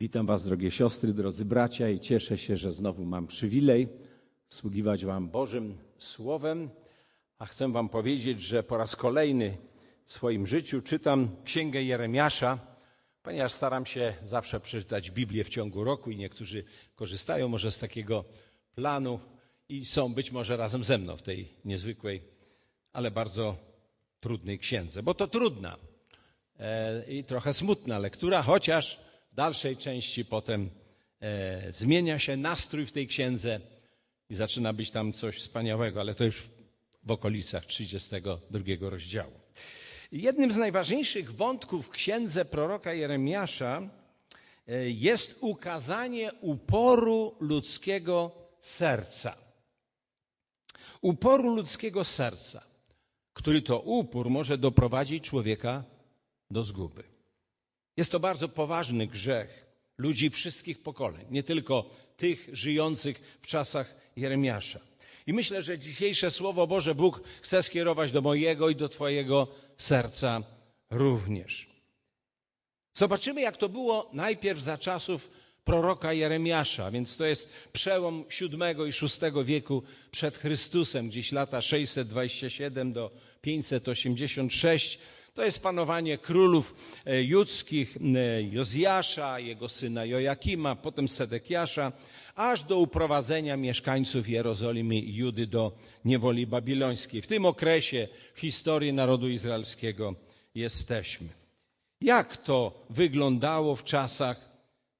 Witam 0.00 0.26
Was, 0.26 0.44
drogie 0.44 0.70
siostry, 0.70 1.12
drodzy 1.12 1.44
bracia, 1.44 1.88
i 1.88 2.00
cieszę 2.00 2.38
się, 2.38 2.56
że 2.56 2.72
znowu 2.72 3.04
mam 3.04 3.26
przywilej 3.26 3.88
sługiwać 4.48 5.04
Wam 5.04 5.28
Bożym 5.28 5.78
Słowem. 5.98 6.70
A 7.38 7.46
chcę 7.46 7.72
Wam 7.72 7.88
powiedzieć, 7.88 8.42
że 8.42 8.62
po 8.62 8.76
raz 8.76 8.96
kolejny 8.96 9.56
w 10.06 10.12
swoim 10.12 10.46
życiu 10.46 10.82
czytam 10.82 11.28
Księgę 11.44 11.82
Jeremiasza, 11.82 12.58
ponieważ 13.22 13.52
staram 13.52 13.86
się 13.86 14.14
zawsze 14.22 14.60
przeczytać 14.60 15.10
Biblię 15.10 15.44
w 15.44 15.48
ciągu 15.48 15.84
roku 15.84 16.10
i 16.10 16.16
niektórzy 16.16 16.64
korzystają 16.94 17.48
może 17.48 17.70
z 17.70 17.78
takiego 17.78 18.24
planu 18.74 19.20
i 19.68 19.84
są 19.84 20.14
być 20.14 20.32
może 20.32 20.56
razem 20.56 20.84
ze 20.84 20.98
mną 20.98 21.16
w 21.16 21.22
tej 21.22 21.48
niezwykłej, 21.64 22.22
ale 22.92 23.10
bardzo 23.10 23.56
trudnej 24.20 24.58
księdze, 24.58 25.02
bo 25.02 25.14
to 25.14 25.26
trudna 25.26 25.76
e, 26.58 27.04
i 27.12 27.24
trochę 27.24 27.52
smutna 27.52 27.98
lektura, 27.98 28.42
chociaż 28.42 29.09
dalszej 29.32 29.76
części 29.76 30.24
potem 30.24 30.70
e, 31.20 31.72
zmienia 31.72 32.18
się 32.18 32.36
nastrój 32.36 32.86
w 32.86 32.92
tej 32.92 33.06
księdze 33.06 33.60
i 34.30 34.34
zaczyna 34.34 34.72
być 34.72 34.90
tam 34.90 35.12
coś 35.12 35.36
wspaniałego, 35.36 36.00
ale 36.00 36.14
to 36.14 36.24
już 36.24 36.42
w 37.02 37.10
okolicach 37.10 37.66
32 37.66 38.64
rozdziału. 38.80 39.40
Jednym 40.12 40.52
z 40.52 40.56
najważniejszych 40.56 41.34
wątków 41.34 41.86
w 41.86 41.90
księdze 41.90 42.44
proroka 42.44 42.92
Jeremiasza 42.92 43.82
e, 44.66 44.90
jest 44.90 45.38
ukazanie 45.40 46.32
uporu 46.40 47.36
ludzkiego 47.40 48.32
serca. 48.60 49.36
Uporu 51.00 51.54
ludzkiego 51.54 52.04
serca, 52.04 52.64
który 53.32 53.62
to 53.62 53.80
upór 53.80 54.30
może 54.30 54.58
doprowadzić 54.58 55.24
człowieka 55.24 55.84
do 56.50 56.64
zguby. 56.64 57.09
Jest 57.96 58.12
to 58.12 58.20
bardzo 58.20 58.48
poważny 58.48 59.06
grzech 59.06 59.66
ludzi 59.98 60.30
wszystkich 60.30 60.82
pokoleń, 60.82 61.26
nie 61.30 61.42
tylko 61.42 61.90
tych 62.16 62.48
żyjących 62.52 63.38
w 63.42 63.46
czasach 63.46 63.94
Jeremiasza. 64.16 64.80
I 65.26 65.32
myślę, 65.32 65.62
że 65.62 65.78
dzisiejsze 65.78 66.30
Słowo 66.30 66.66
Boże 66.66 66.94
Bóg 66.94 67.22
chce 67.42 67.62
skierować 67.62 68.12
do 68.12 68.22
mojego 68.22 68.68
i 68.68 68.76
do 68.76 68.88
Twojego 68.88 69.48
serca 69.78 70.42
również. 70.90 71.70
Zobaczymy, 72.94 73.40
jak 73.40 73.56
to 73.56 73.68
było 73.68 74.10
najpierw 74.12 74.60
za 74.60 74.78
czasów 74.78 75.30
proroka 75.64 76.12
Jeremiasza, 76.12 76.90
więc 76.90 77.16
to 77.16 77.24
jest 77.24 77.48
przełom 77.72 78.24
VII 78.40 78.88
i 78.88 78.92
VI 78.92 79.44
wieku 79.44 79.82
przed 80.10 80.36
Chrystusem, 80.36 81.08
gdzieś 81.08 81.32
lata 81.32 81.62
627 81.62 82.92
do 82.92 83.10
586. 83.40 84.98
To 85.34 85.44
jest 85.44 85.62
panowanie 85.62 86.18
królów 86.18 86.74
e, 87.06 87.22
judzkich, 87.22 87.96
e, 87.96 88.42
Jozjasza, 88.42 89.38
jego 89.38 89.68
syna 89.68 90.04
Jojakima, 90.04 90.76
potem 90.76 91.08
Sedekiasza, 91.08 91.92
aż 92.34 92.62
do 92.62 92.78
uprowadzenia 92.78 93.56
mieszkańców 93.56 94.28
Jerozolimy 94.28 94.96
i 94.96 95.14
Judy 95.14 95.46
do 95.46 95.72
niewoli 96.04 96.46
babilońskiej. 96.46 97.22
W 97.22 97.26
tym 97.26 97.46
okresie 97.46 98.08
historii 98.34 98.92
narodu 98.92 99.28
izraelskiego 99.28 100.14
jesteśmy. 100.54 101.28
Jak 102.00 102.36
to 102.36 102.86
wyglądało 102.90 103.76
w 103.76 103.84
czasach 103.84 104.50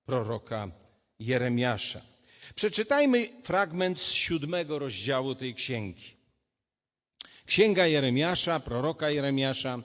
proroka 0.07 0.71
Jeremiasza? 1.19 2.01
Przeczytajmy 2.55 3.29
fragment 3.43 4.01
z 4.01 4.13
siódmego 4.13 4.79
rozdziału 4.79 5.35
tej 5.35 5.55
księgi. 5.55 6.05
Księga 7.47 7.87
Jeremiasza, 7.87 8.61
proroka 8.61 9.11
Jeremiasza, 9.11 9.83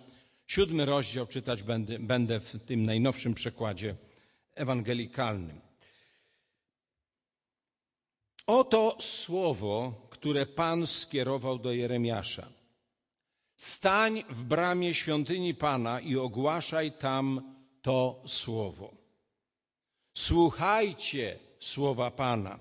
siódmy 0.47 0.85
rozdział 0.85 1.27
czytać 1.27 1.63
będę, 1.63 1.99
będę 1.99 2.39
w 2.39 2.65
tym 2.65 2.85
najnowszym 2.85 3.33
przekładzie 3.33 3.95
ewangelikalnym. 4.55 5.61
Oto 8.47 8.97
słowo, 8.99 10.07
które 10.09 10.45
Pan 10.45 10.87
skierował 10.87 11.59
do 11.59 11.71
Jeremiasza. 11.71 12.47
Stań 13.55 14.23
w 14.30 14.43
bramie 14.43 14.93
świątyni 14.93 15.53
Pana 15.53 15.99
i 15.99 16.15
ogłaszaj 16.15 16.91
tam 16.91 17.55
to 17.81 18.23
słowo. 18.25 18.93
Słuchajcie 20.17 21.39
słowa 21.59 22.11
Pana, 22.11 22.59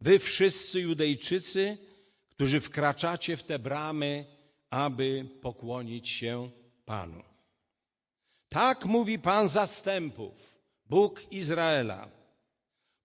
wy 0.00 0.18
wszyscy 0.18 0.80
Judejczycy, 0.80 1.78
którzy 2.30 2.60
wkraczacie 2.60 3.36
w 3.36 3.42
te 3.42 3.58
bramy, 3.58 4.24
aby 4.70 5.28
pokłonić 5.42 6.08
się 6.08 6.50
Panu. 6.92 7.22
Tak 8.48 8.84
mówi 8.84 9.18
Pan 9.18 9.48
zastępów, 9.48 10.32
Bóg 10.86 11.32
Izraela. 11.32 12.08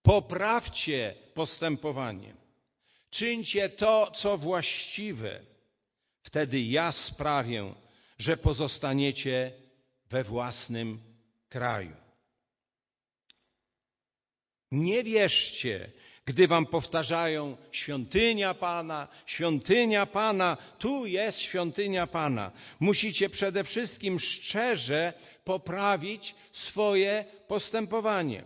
Poprawcie 0.01 1.15
postępowanie. 1.33 2.35
Czyńcie 3.09 3.69
to, 3.69 4.11
co 4.11 4.37
właściwe. 4.37 5.39
Wtedy 6.21 6.61
ja 6.61 6.91
sprawię, 6.91 7.73
że 8.17 8.37
pozostaniecie 8.37 9.51
we 10.09 10.23
własnym 10.23 10.99
kraju. 11.49 11.95
Nie 14.71 15.03
wierzcie, 15.03 15.91
gdy 16.27 16.47
wam 16.47 16.65
powtarzają 16.65 17.57
świątynia 17.71 18.53
Pana, 18.53 19.07
świątynia 19.25 20.05
Pana, 20.05 20.57
tu 20.79 21.05
jest 21.05 21.39
świątynia 21.39 22.07
Pana. 22.07 22.51
Musicie 22.79 23.29
przede 23.29 23.63
wszystkim 23.63 24.19
szczerze 24.19 25.13
poprawić 25.43 26.35
swoje 26.51 27.25
postępowanie. 27.47 28.43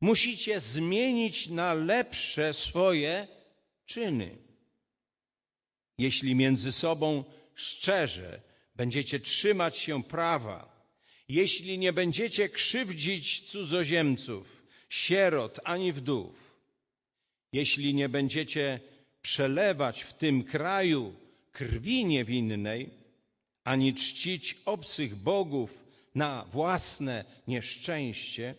Musicie 0.00 0.60
zmienić 0.60 1.48
na 1.48 1.74
lepsze 1.74 2.54
swoje 2.54 3.28
czyny. 3.84 4.38
Jeśli 5.98 6.34
między 6.34 6.72
sobą 6.72 7.24
szczerze 7.54 8.40
będziecie 8.76 9.20
trzymać 9.20 9.78
się 9.78 10.02
prawa, 10.02 10.86
jeśli 11.28 11.78
nie 11.78 11.92
będziecie 11.92 12.48
krzywdzić 12.48 13.50
cudzoziemców, 13.50 14.64
sierot 14.88 15.60
ani 15.64 15.92
wdów, 15.92 16.51
jeśli 17.52 17.94
nie 17.94 18.08
będziecie 18.08 18.80
przelewać 19.22 20.02
w 20.02 20.12
tym 20.12 20.44
kraju 20.44 21.14
krwi 21.52 22.04
niewinnej, 22.04 22.90
ani 23.64 23.94
czcić 23.94 24.56
obcych 24.64 25.16
bogów 25.16 25.84
na 26.14 26.44
własne 26.52 27.24
nieszczęście, 27.48 28.54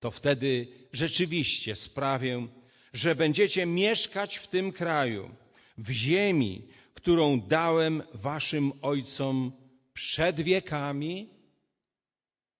to 0.00 0.10
wtedy 0.10 0.66
rzeczywiście 0.92 1.76
sprawię, 1.76 2.46
że 2.92 3.14
będziecie 3.14 3.66
mieszkać 3.66 4.36
w 4.36 4.46
tym 4.46 4.72
kraju, 4.72 5.30
w 5.78 5.90
ziemi, 5.90 6.62
którą 6.94 7.40
dałem 7.40 8.02
waszym 8.14 8.72
ojcom 8.82 9.52
przed 9.94 10.40
wiekami 10.40 11.28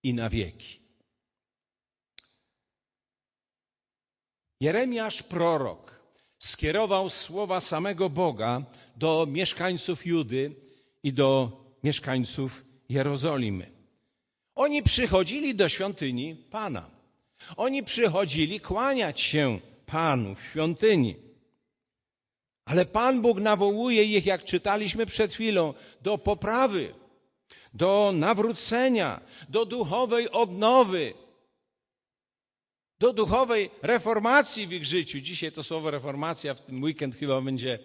i 0.03 0.15
na 0.15 0.31
wieki. 0.31 0.88
Jeremiasz 4.61 5.23
prorok 5.23 6.01
skierował 6.39 7.11
słowa 7.11 7.61
samego 7.61 8.11
Boga 8.11 8.63
do 8.97 9.27
mieszkańców 9.31 10.07
Judy 10.07 10.55
i 11.03 11.13
do 11.13 11.53
mieszkańców 11.85 12.65
Jerozolimy. 12.89 13.71
Oni 14.55 14.83
przychodzili 14.83 15.55
do 15.55 15.69
świątyni 15.69 16.37
Pana. 16.51 16.91
Oni 17.57 17.83
przychodzili 17.83 18.61
kłaniać 18.61 19.21
się 19.21 19.61
Panu 19.87 20.35
w 20.35 20.43
świątyni. 20.43 21.17
Ale 22.65 22.87
Pan 22.87 23.23
Bóg 23.23 23.41
nawołuje 23.41 24.05
ich, 24.05 24.27
jak 24.27 24.45
czytaliśmy 24.45 25.07
przed 25.07 25.33
chwilą, 25.33 25.75
do 26.03 26.19
poprawy, 26.19 26.95
do 27.75 28.13
nawrócenia, 28.15 29.21
do 29.49 29.65
duchowej 29.65 30.31
odnowy, 30.31 31.15
do 32.99 33.13
duchowej 33.13 33.71
reformacji 33.83 34.67
w 34.67 34.73
ich 34.73 34.85
życiu. 34.85 35.21
Dzisiaj 35.21 35.53
to 35.53 35.63
słowo 35.63 35.91
reformacja 35.91 36.55
w 36.55 36.61
ten 36.61 36.85
weekend 36.85 37.17
chyba 37.17 37.41
będzie 37.41 37.79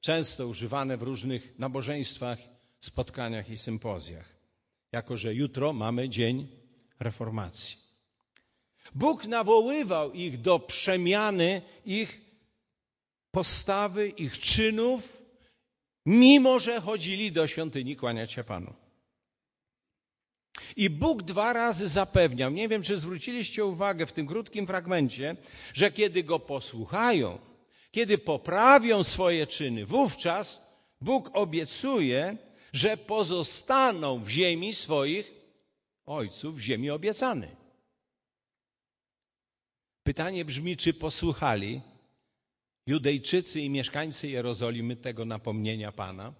często 0.00 0.48
używane 0.48 0.96
w 0.96 1.02
różnych 1.02 1.58
nabożeństwach, 1.58 2.38
spotkaniach 2.80 3.50
i 3.50 3.58
sympozjach. 3.58 4.28
Jako, 4.92 5.16
że 5.16 5.34
jutro 5.34 5.72
mamy 5.72 6.08
dzień 6.08 6.48
reformacji. 7.00 7.76
Bóg 8.94 9.26
nawoływał 9.26 10.12
ich 10.12 10.40
do 10.40 10.58
przemiany 10.58 11.62
ich 11.86 12.20
postawy, 13.30 14.08
ich 14.08 14.40
czynów, 14.40 15.22
mimo 16.06 16.58
że 16.58 16.80
chodzili 16.80 17.32
do 17.32 17.46
świątyni 17.46 17.96
kłaniać 17.96 18.32
się 18.32 18.44
Panu. 18.44 18.74
I 20.76 20.90
Bóg 20.90 21.22
dwa 21.22 21.52
razy 21.52 21.88
zapewniał, 21.88 22.50
nie 22.50 22.68
wiem 22.68 22.82
czy 22.82 22.96
zwróciliście 22.96 23.64
uwagę 23.64 24.06
w 24.06 24.12
tym 24.12 24.26
krótkim 24.26 24.66
fragmencie, 24.66 25.36
że 25.74 25.92
kiedy 25.92 26.22
go 26.24 26.38
posłuchają, 26.38 27.38
kiedy 27.90 28.18
poprawią 28.18 29.04
swoje 29.04 29.46
czyny, 29.46 29.86
wówczas 29.86 30.70
Bóg 31.00 31.30
obiecuje, 31.32 32.36
że 32.72 32.96
pozostaną 32.96 34.22
w 34.22 34.28
ziemi 34.28 34.74
swoich 34.74 35.32
ojców, 36.06 36.56
w 36.56 36.60
ziemi 36.60 36.90
obiecanej. 36.90 37.56
Pytanie 40.02 40.44
brzmi, 40.44 40.76
czy 40.76 40.94
posłuchali 40.94 41.80
Judejczycy 42.86 43.60
i 43.60 43.70
mieszkańcy 43.70 44.28
Jerozolimy 44.28 44.96
tego 44.96 45.24
napomnienia 45.24 45.92
Pana? 45.92 46.32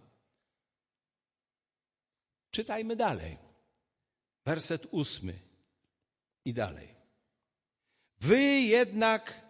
Czytajmy 2.51 2.97
dalej. 2.97 3.50
Werset 4.45 4.87
ósmy 4.91 5.39
i 6.45 6.55
dalej. 6.55 6.89
Wy 8.21 8.43
jednak 8.61 9.41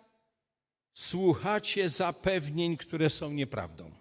słuchacie 0.92 1.88
zapewnień, 1.88 2.76
które 2.76 3.10
są 3.10 3.32
nieprawdą. 3.32 3.92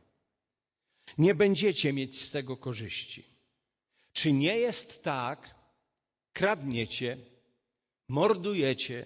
Nie 1.17 1.35
będziecie 1.35 1.93
mieć 1.93 2.21
z 2.21 2.31
tego 2.31 2.57
korzyści. 2.57 3.23
Czy 4.13 4.31
nie 4.33 4.57
jest 4.57 5.03
tak, 5.03 5.55
kradniecie, 6.33 7.17
mordujecie, 8.07 9.05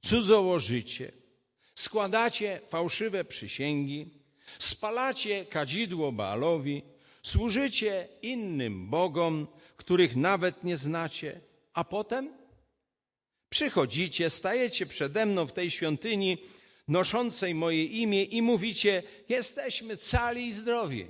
cudzołożycie, 0.00 1.12
składacie 1.74 2.60
fałszywe 2.68 3.24
przysięgi, 3.24 4.10
spalacie 4.58 5.44
kadzidło 5.44 6.12
Baalowi, 6.12 6.82
służycie 7.22 8.08
innym 8.22 8.90
bogom, 8.90 9.46
których 9.86 10.16
nawet 10.16 10.64
nie 10.64 10.76
znacie, 10.76 11.40
a 11.72 11.84
potem 11.84 12.34
przychodzicie, 13.48 14.30
stajecie 14.30 14.86
przede 14.86 15.26
mną 15.26 15.46
w 15.46 15.52
tej 15.52 15.70
świątyni 15.70 16.38
noszącej 16.88 17.54
moje 17.54 17.84
imię 17.84 18.24
i 18.24 18.42
mówicie: 18.42 19.02
Jesteśmy 19.28 19.96
cali 19.96 20.46
i 20.46 20.52
zdrowi, 20.52 21.06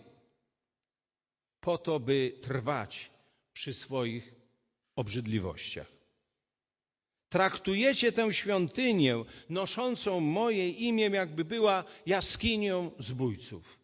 po 1.61 1.78
to, 1.78 2.00
by 2.00 2.38
trwać 2.43 3.11
przy 3.52 3.73
swoich 3.73 4.34
obrzydliwościach. 4.96 5.87
Traktujecie 7.29 8.12
tę 8.12 8.32
świątynię 8.32 9.25
noszącą 9.49 10.20
moje 10.20 10.70
imię, 10.70 11.05
jakby 11.05 11.44
była 11.44 11.84
jaskinią 12.06 12.90
zbójców. 12.99 13.79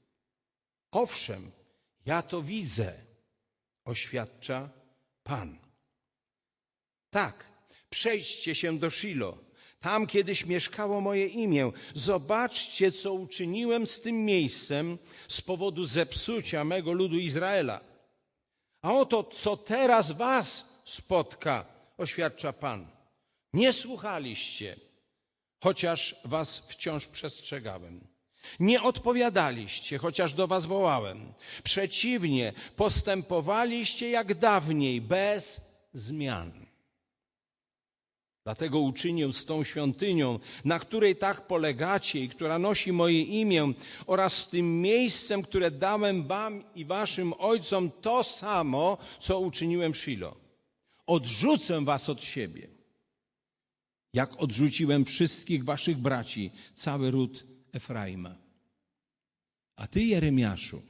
Owszem, 0.91 1.51
ja 2.07 2.23
to 2.23 2.43
widzę, 2.43 2.93
oświadcza 3.85 4.82
Pan. 5.23 5.59
Tak, 7.11 7.45
przejdźcie 7.91 8.55
się 8.55 8.79
do 8.79 8.91
Shilo. 8.91 9.39
Tam 9.81 10.07
kiedyś 10.07 10.47
mieszkało 10.47 11.01
moje 11.01 11.27
imię. 11.27 11.73
Zobaczcie, 11.95 12.93
co 12.93 13.13
uczyniłem 13.13 13.87
z 13.87 14.01
tym 14.01 14.25
miejscem 14.25 14.99
z 15.29 15.41
powodu 15.41 15.85
zepsucia 15.85 16.65
mego 16.65 16.93
ludu 16.93 17.19
Izraela. 17.19 17.81
A 18.83 18.93
oto, 18.95 19.25
co 19.25 19.57
teraz 19.57 20.13
was 20.13 20.65
spotka, 20.85 21.67
oświadcza 21.99 22.53
Pan. 22.53 22.91
Nie 23.55 23.73
słuchaliście, 23.73 24.77
chociaż 25.63 26.17
was 26.25 26.59
wciąż 26.59 27.07
przestrzegałem. 27.07 28.12
Nie 28.61 28.83
odpowiadaliście, 28.83 29.99
chociaż 29.99 30.35
do 30.35 30.47
was 30.47 30.65
wołałem. 30.65 31.33
Przeciwnie, 31.65 32.53
postępowaliście 32.77 34.11
jak 34.11 34.35
dawniej, 34.35 35.01
bez 35.01 35.73
zmian. 35.93 36.63
Dlatego 38.45 38.81
uczynię 38.81 39.33
z 39.33 39.45
tą 39.45 39.65
świątynią, 39.65 40.39
na 40.65 40.79
której 40.79 41.17
tak 41.17 41.47
polegacie 41.47 42.21
i 42.21 42.29
która 42.29 42.59
nosi 42.59 42.93
moje 42.93 43.23
imię, 43.23 43.73
oraz 44.07 44.37
z 44.37 44.49
tym 44.49 44.81
miejscem, 44.81 45.43
które 45.43 45.71
dałem 45.71 46.27
wam 46.27 46.65
i 46.75 46.85
waszym 46.85 47.33
ojcom, 47.39 47.91
to 47.91 48.25
samo, 48.25 48.99
co 49.19 49.41
uczyniłem 49.41 49.93
w 49.93 49.99
Shilo. 49.99 50.37
Odrzucę 51.07 51.85
was 51.85 52.09
od 52.09 52.25
siebie, 52.25 52.69
jak 54.13 54.43
odrzuciłem 54.43 55.05
wszystkich 55.05 55.65
waszych 55.65 55.97
braci, 55.97 56.51
cały 56.75 57.11
ród 57.11 57.52
Efraima. 57.73 58.39
A 59.77 59.87
ty, 59.87 60.05
Jeremiaszu, 60.05 60.83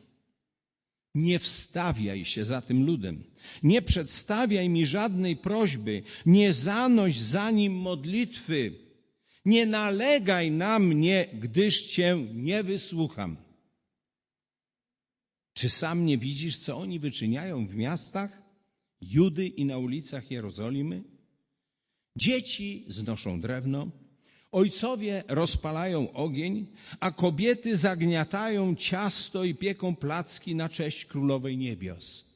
nie 1.14 1.38
wstawiaj 1.38 2.24
się 2.24 2.44
za 2.44 2.60
tym 2.60 2.86
ludem. 2.86 3.24
Nie 3.62 3.82
przedstawiaj 3.82 4.68
mi 4.68 4.86
żadnej 4.86 5.36
prośby. 5.36 6.02
Nie 6.26 6.52
zanoś 6.52 7.16
za 7.16 7.50
nim 7.50 7.74
modlitwy. 7.74 8.74
Nie 9.44 9.66
nalegaj 9.66 10.50
na 10.50 10.78
mnie, 10.78 11.28
gdyż 11.40 11.82
cię 11.82 12.26
nie 12.34 12.62
wysłucham. 12.62 13.36
Czy 15.54 15.68
sam 15.68 16.06
nie 16.06 16.18
widzisz, 16.18 16.58
co 16.58 16.78
oni 16.78 16.98
wyczyniają 16.98 17.66
w 17.66 17.74
miastach 17.74 18.42
Judy 19.00 19.46
i 19.46 19.64
na 19.64 19.78
ulicach 19.78 20.30
Jerozolimy? 20.30 21.02
Dzieci 22.16 22.84
znoszą 22.88 23.40
drewno, 23.40 23.90
Ojcowie 24.52 25.24
rozpalają 25.28 26.12
ogień, 26.12 26.66
a 27.00 27.10
kobiety 27.10 27.76
zagniatają 27.76 28.74
ciasto 28.74 29.44
i 29.44 29.54
pieką 29.54 29.96
placki 29.96 30.54
na 30.54 30.68
cześć 30.68 31.04
królowej 31.04 31.58
niebios. 31.58 32.32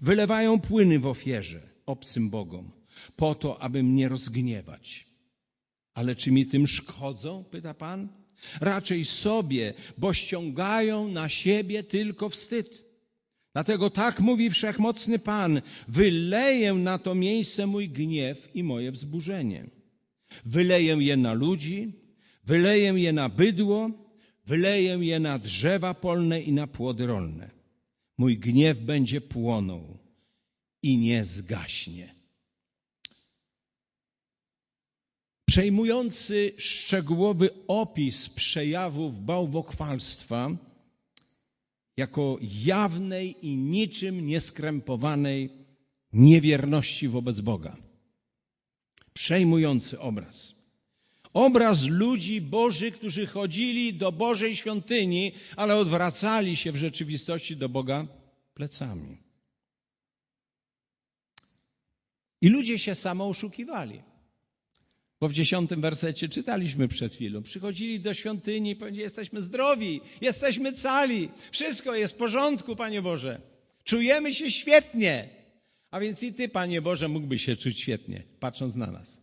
Wylewają 0.00 0.60
płyny 0.60 0.98
w 0.98 1.06
ofierze 1.06 1.60
obcym 1.86 2.30
bogom, 2.30 2.70
po 3.16 3.34
to, 3.34 3.62
aby 3.62 3.82
mnie 3.82 4.08
rozgniewać. 4.08 5.06
Ale 5.94 6.16
czy 6.16 6.30
mi 6.32 6.46
tym 6.46 6.66
szkodzą? 6.66 7.44
pyta 7.44 7.74
Pan. 7.74 8.08
Raczej 8.60 9.04
sobie, 9.04 9.74
bo 9.98 10.14
ściągają 10.14 11.08
na 11.08 11.28
siebie 11.28 11.84
tylko 11.84 12.28
wstyd. 12.28 12.84
Dlatego 13.52 13.90
tak 13.90 14.20
mówi 14.20 14.50
wszechmocny 14.50 15.18
Pan: 15.18 15.62
wyleję 15.88 16.74
na 16.74 16.98
to 16.98 17.14
miejsce 17.14 17.66
mój 17.66 17.88
gniew 17.88 18.48
i 18.54 18.62
moje 18.62 18.92
wzburzenie. 18.92 19.81
Wyleję 20.44 20.96
je 21.00 21.16
na 21.16 21.32
ludzi, 21.32 21.92
wyleję 22.44 22.92
je 22.96 23.12
na 23.12 23.28
bydło, 23.28 23.90
wyleję 24.46 24.98
je 25.00 25.20
na 25.20 25.38
drzewa 25.38 25.94
polne 25.94 26.40
i 26.40 26.52
na 26.52 26.66
płody 26.66 27.06
rolne. 27.06 27.50
Mój 28.18 28.38
gniew 28.38 28.80
będzie 28.80 29.20
płonął 29.20 29.98
i 30.82 30.96
nie 30.96 31.24
zgaśnie. 31.24 32.14
Przejmujący 35.46 36.52
szczegółowy 36.58 37.50
opis 37.66 38.28
przejawów 38.28 39.24
bałwochwalstwa 39.24 40.50
jako 41.96 42.38
jawnej 42.64 43.46
i 43.46 43.56
niczym 43.56 44.26
nieskrępowanej 44.26 45.50
niewierności 46.12 47.08
wobec 47.08 47.40
Boga 47.40 47.76
przejmujący 49.14 50.00
obraz. 50.00 50.52
Obraz 51.32 51.84
ludzi 51.84 52.40
Boży, 52.40 52.92
którzy 52.92 53.26
chodzili 53.26 53.94
do 53.94 54.12
Bożej 54.12 54.56
świątyni, 54.56 55.32
ale 55.56 55.76
odwracali 55.76 56.56
się 56.56 56.72
w 56.72 56.76
rzeczywistości 56.76 57.56
do 57.56 57.68
Boga 57.68 58.06
plecami. 58.54 59.16
I 62.40 62.48
ludzie 62.48 62.78
się 62.78 62.94
samo 62.94 63.28
oszukiwali. 63.28 64.02
Bo 65.20 65.28
w 65.28 65.32
dziesiątym 65.32 65.80
wersecie 65.80 66.28
czytaliśmy 66.28 66.88
przed 66.88 67.14
chwilą. 67.14 67.42
Przychodzili 67.42 68.00
do 68.00 68.14
świątyni 68.14 68.70
i 68.70 68.76
powiedzieli, 68.76 69.02
jesteśmy 69.02 69.40
zdrowi, 69.40 70.00
jesteśmy 70.20 70.72
cali, 70.72 71.28
wszystko 71.50 71.94
jest 71.94 72.14
w 72.14 72.16
porządku, 72.16 72.76
Panie 72.76 73.02
Boże. 73.02 73.40
Czujemy 73.84 74.34
się 74.34 74.50
świetnie. 74.50 75.41
A 75.92 76.00
więc 76.00 76.22
i 76.22 76.34
Ty, 76.34 76.48
Panie 76.48 76.82
Boże, 76.82 77.08
mógłbyś 77.08 77.44
się 77.44 77.56
czuć 77.56 77.80
świetnie, 77.80 78.22
patrząc 78.40 78.74
na 78.74 78.86
nas. 78.86 79.20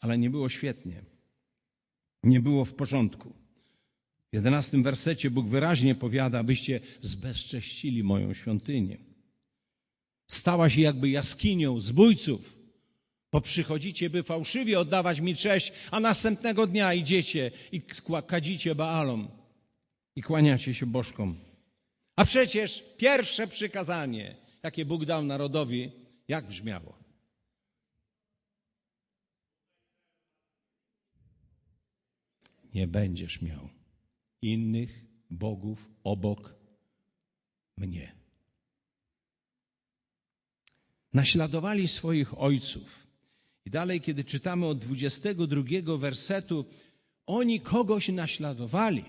Ale 0.00 0.18
nie 0.18 0.30
było 0.30 0.48
świetnie. 0.48 1.02
Nie 2.22 2.40
było 2.40 2.64
w 2.64 2.74
porządku. 2.74 3.32
W 4.32 4.36
jedenastym 4.36 4.82
wersecie 4.82 5.30
Bóg 5.30 5.46
wyraźnie 5.46 5.94
powiada, 5.94 6.38
abyście 6.38 6.80
zbezcześcili 7.00 8.02
moją 8.02 8.34
świątynię. 8.34 8.98
Stała 10.26 10.70
się 10.70 10.80
jakby 10.80 11.10
jaskinią 11.10 11.80
zbójców, 11.80 12.56
bo 13.32 13.40
przychodzicie, 13.40 14.10
by 14.10 14.22
fałszywie 14.22 14.80
oddawać 14.80 15.20
mi 15.20 15.36
cześć, 15.36 15.72
a 15.90 16.00
następnego 16.00 16.66
dnia 16.66 16.94
idziecie 16.94 17.50
i 17.72 17.82
kadzicie 18.26 18.74
Baalom 18.74 19.28
i 20.16 20.22
kłaniacie 20.22 20.74
się 20.74 20.86
bożkom. 20.86 21.36
A 22.16 22.24
przecież 22.24 22.84
pierwsze 22.96 23.46
przykazanie 23.46 24.49
jakie 24.62 24.84
Bóg 24.84 25.04
dał 25.04 25.24
narodowi, 25.24 25.90
jak 26.28 26.46
brzmiało? 26.46 26.98
Nie 32.74 32.86
będziesz 32.86 33.42
miał 33.42 33.68
innych 34.42 35.04
bogów 35.30 35.90
obok 36.04 36.54
mnie. 37.76 38.12
Naśladowali 41.12 41.88
swoich 41.88 42.40
ojców. 42.40 43.06
I 43.64 43.70
dalej, 43.70 44.00
kiedy 44.00 44.24
czytamy 44.24 44.66
od 44.66 44.78
22 44.78 45.96
wersetu, 45.98 46.64
oni 47.26 47.60
kogoś 47.60 48.08
naśladowali. 48.08 49.04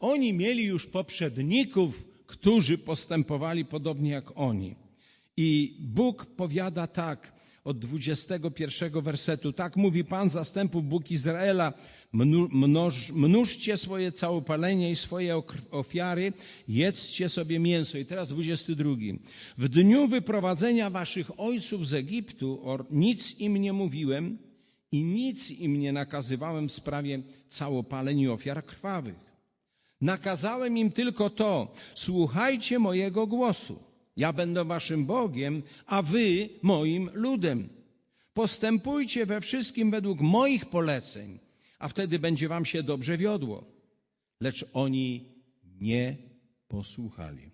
Oni 0.00 0.32
mieli 0.32 0.64
już 0.64 0.86
poprzedników, 0.86 2.04
którzy 2.26 2.78
postępowali 2.78 3.64
podobnie 3.64 4.10
jak 4.10 4.38
oni. 4.38 4.76
I 5.36 5.76
Bóg 5.80 6.26
powiada 6.26 6.86
tak: 6.86 7.32
od 7.64 7.78
21 7.78 9.02
wersetu. 9.02 9.52
Tak 9.52 9.76
mówi 9.76 10.04
Pan 10.04 10.30
zastępów 10.30 10.88
Bóg 10.88 11.10
Izraela. 11.10 11.72
Mnóżcie 13.12 13.76
swoje 13.76 14.12
całopalenie 14.12 14.90
i 14.90 14.96
swoje 14.96 15.42
ofiary, 15.70 16.32
jedzcie 16.68 17.28
sobie 17.28 17.58
mięso. 17.58 17.98
I 17.98 18.04
teraz 18.04 18.28
22. 18.28 18.90
W 19.58 19.68
dniu 19.68 20.08
wyprowadzenia 20.08 20.90
waszych 20.90 21.40
ojców 21.40 21.88
z 21.88 21.94
Egiptu 21.94 22.62
nic 22.90 23.40
im 23.40 23.56
nie 23.56 23.72
mówiłem 23.72 24.38
i 24.92 25.04
nic 25.04 25.50
im 25.50 25.80
nie 25.80 25.92
nakazywałem 25.92 26.68
w 26.68 26.72
sprawie 26.72 27.22
całopaleń 27.48 28.20
i 28.20 28.28
ofiar 28.28 28.66
krwawych. 28.66 29.32
Nakazałem 30.00 30.78
im 30.78 30.92
tylko 30.92 31.30
to, 31.30 31.74
słuchajcie 31.94 32.78
mojego 32.78 33.26
głosu. 33.26 33.91
Ja 34.16 34.32
będę 34.32 34.64
waszym 34.64 35.06
Bogiem, 35.06 35.62
a 35.86 36.02
wy 36.02 36.48
moim 36.62 37.10
ludem. 37.14 37.68
Postępujcie 38.34 39.26
we 39.26 39.40
wszystkim 39.40 39.90
według 39.90 40.20
moich 40.20 40.66
poleceń, 40.66 41.38
a 41.78 41.88
wtedy 41.88 42.18
będzie 42.18 42.48
wam 42.48 42.64
się 42.64 42.82
dobrze 42.82 43.18
wiodło. 43.18 43.64
Lecz 44.40 44.64
oni 44.74 45.24
nie 45.80 46.16
posłuchali. 46.68 47.50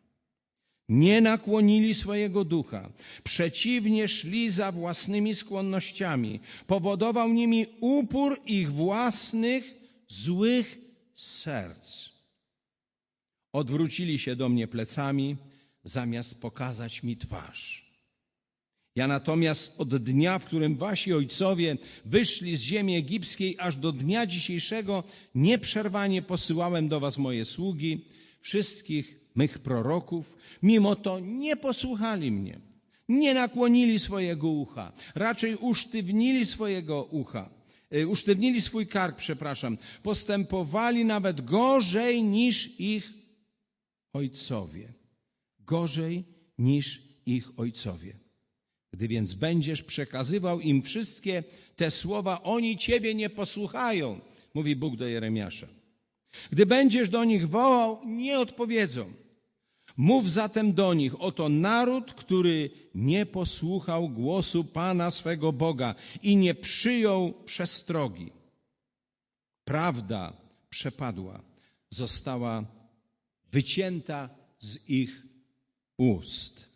Nie 0.88 1.20
nakłonili 1.20 1.94
swojego 1.94 2.44
ducha, 2.44 2.90
przeciwnie 3.24 4.08
szli 4.08 4.50
za 4.50 4.72
własnymi 4.72 5.34
skłonnościami. 5.34 6.40
Powodował 6.66 7.32
nimi 7.32 7.66
upór 7.80 8.40
ich 8.46 8.72
własnych 8.72 9.74
złych 10.08 10.78
serc. 11.14 12.08
Odwrócili 13.52 14.18
się 14.18 14.36
do 14.36 14.48
mnie 14.48 14.68
plecami, 14.68 15.36
zamiast 15.88 16.40
pokazać 16.40 17.02
mi 17.02 17.16
twarz. 17.16 17.88
Ja 18.96 19.06
natomiast 19.06 19.80
od 19.80 19.96
dnia, 19.96 20.38
w 20.38 20.44
którym 20.44 20.76
wasi 20.76 21.12
ojcowie 21.12 21.76
wyszli 22.04 22.56
z 22.56 22.62
ziemi 22.62 22.96
egipskiej, 22.96 23.56
aż 23.58 23.76
do 23.76 23.92
dnia 23.92 24.26
dzisiejszego 24.26 25.04
nieprzerwanie 25.34 26.22
posyłałem 26.22 26.88
do 26.88 27.00
was 27.00 27.18
moje 27.18 27.44
sługi, 27.44 28.04
wszystkich 28.40 29.20
mych 29.34 29.58
proroków. 29.58 30.36
Mimo 30.62 30.96
to 30.96 31.20
nie 31.20 31.56
posłuchali 31.56 32.30
mnie, 32.32 32.60
nie 33.08 33.34
nakłonili 33.34 33.98
swojego 33.98 34.48
ucha, 34.48 34.92
raczej 35.14 35.56
usztywnili 35.56 36.46
swojego 36.46 37.04
ucha, 37.04 37.50
e, 37.90 38.06
usztywnili 38.06 38.60
swój 38.60 38.86
kark, 38.86 39.16
przepraszam, 39.16 39.78
postępowali 40.02 41.04
nawet 41.04 41.40
gorzej 41.40 42.22
niż 42.22 42.80
ich 42.80 43.12
ojcowie 44.12 44.97
gorzej 45.68 46.24
niż 46.58 47.02
ich 47.26 47.58
ojcowie. 47.58 48.12
Gdy 48.92 49.08
więc 49.08 49.34
będziesz 49.34 49.82
przekazywał 49.82 50.60
im 50.60 50.82
wszystkie 50.82 51.44
te 51.76 51.90
słowa, 51.90 52.42
oni 52.42 52.76
ciebie 52.76 53.14
nie 53.14 53.30
posłuchają, 53.30 54.20
mówi 54.54 54.76
Bóg 54.76 54.96
do 54.96 55.06
Jeremiasza. 55.06 55.68
Gdy 56.50 56.66
będziesz 56.66 57.08
do 57.08 57.24
nich 57.24 57.48
wołał, 57.48 58.00
nie 58.06 58.38
odpowiedzą. 58.38 59.12
Mów 59.96 60.30
zatem 60.30 60.72
do 60.72 60.94
nich, 60.94 61.20
oto 61.20 61.48
naród, 61.48 62.12
który 62.12 62.70
nie 62.94 63.26
posłuchał 63.26 64.08
głosu 64.08 64.64
Pana 64.64 65.10
swego 65.10 65.52
Boga 65.52 65.94
i 66.22 66.36
nie 66.36 66.54
przyjął 66.54 67.32
przestrogi. 67.44 68.32
Prawda 69.64 70.32
przepadła, 70.70 71.42
została 71.90 72.64
wycięta 73.52 74.30
z 74.58 74.88
ich 74.88 75.27
ust. 75.98 76.68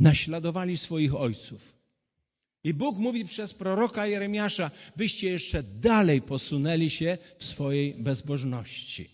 Naśladowali 0.00 0.78
swoich 0.78 1.14
ojców. 1.14 1.72
I 2.64 2.74
Bóg 2.74 2.98
mówi 2.98 3.24
przez 3.24 3.54
proroka 3.54 4.06
Jeremiasza: 4.06 4.70
Wyście 4.96 5.30
jeszcze 5.30 5.62
dalej 5.62 6.22
posunęli 6.22 6.90
się 6.90 7.18
w 7.38 7.44
swojej 7.44 7.94
bezbożności. 7.94 9.10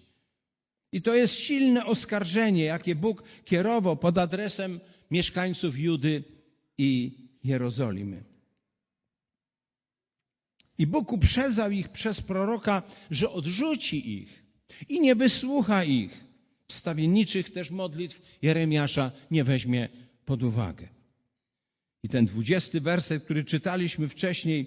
I 0.93 1.02
to 1.02 1.14
jest 1.14 1.35
silne 1.35 1.85
oskarżenie, 1.85 2.64
jakie 2.64 2.95
Bóg 2.95 3.23
kierował 3.45 3.97
pod 3.97 4.19
adresem 4.19 4.81
mieszkańców 5.11 5.78
Judy 5.78 6.25
i 6.78 7.12
Jerozolimy. 7.45 8.25
I 10.78 10.87
Bóg 10.87 11.12
uprzedzał 11.12 11.71
ich 11.71 11.88
przez 11.88 12.21
proroka, 12.21 12.83
że 13.11 13.31
odrzuci 13.31 14.12
ich 14.12 14.43
i 14.88 15.00
nie 15.00 15.14
wysłucha 15.14 15.85
ich 15.85 16.28
wstawienniczych 16.69 17.53
też 17.53 17.71
modlitw 17.71 18.23
Jeremiasza 18.43 19.11
nie 19.31 19.45
weźmie 19.45 19.89
pod 20.25 20.43
uwagę. 20.43 20.89
I 22.03 22.09
ten 22.09 22.27
dwudziesty 22.27 22.81
werset, 22.81 23.25
który 23.25 23.45
czytaliśmy 23.45 24.09
wcześniej, 24.09 24.67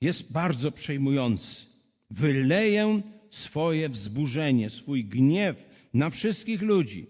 jest 0.00 0.32
bardzo 0.32 0.72
przejmujący. 0.72 1.66
Wyleję 2.10 3.02
swoje 3.30 3.88
wzburzenie, 3.88 4.70
swój 4.70 5.04
gniew 5.04 5.68
na 5.94 6.10
wszystkich 6.10 6.62
ludzi, 6.62 7.06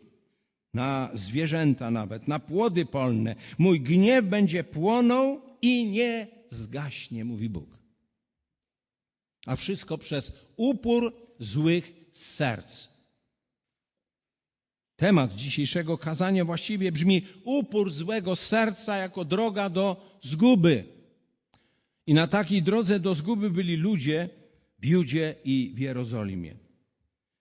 na 0.74 1.10
zwierzęta 1.14 1.90
nawet, 1.90 2.28
na 2.28 2.38
płody 2.38 2.86
polne. 2.86 3.36
Mój 3.58 3.80
gniew 3.80 4.24
będzie 4.24 4.64
płonął 4.64 5.40
i 5.62 5.86
nie 5.86 6.26
zgaśnie, 6.50 7.24
mówi 7.24 7.48
Bóg. 7.48 7.78
A 9.46 9.56
wszystko 9.56 9.98
przez 9.98 10.32
upór 10.56 11.12
złych 11.38 11.92
serc. 12.12 12.91
Temat 15.02 15.34
dzisiejszego 15.34 15.98
kazania 15.98 16.44
właściwie 16.44 16.92
brzmi 16.92 17.26
upór 17.44 17.92
złego 17.92 18.36
serca 18.36 18.96
jako 18.96 19.24
droga 19.24 19.70
do 19.70 20.16
zguby. 20.20 20.84
I 22.06 22.14
na 22.14 22.26
takiej 22.26 22.62
drodze 22.62 23.00
do 23.00 23.14
zguby 23.14 23.50
byli 23.50 23.76
ludzie 23.76 24.28
w 24.78 24.84
Judzie 24.84 25.34
i 25.44 25.72
w 25.74 25.78
Jerozolimie. 25.78 26.54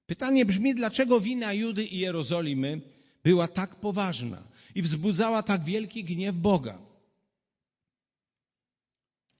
Pytanie 0.05 0.45
brzmi, 0.45 0.75
dlaczego 0.75 1.19
wina 1.19 1.53
Judy 1.53 1.85
i 1.85 1.99
Jerozolimy 1.99 2.81
była 3.23 3.47
tak 3.47 3.75
poważna 3.75 4.43
i 4.75 4.81
wzbudzała 4.81 5.43
tak 5.43 5.63
wielki 5.63 6.03
gniew 6.03 6.35
Boga? 6.35 6.77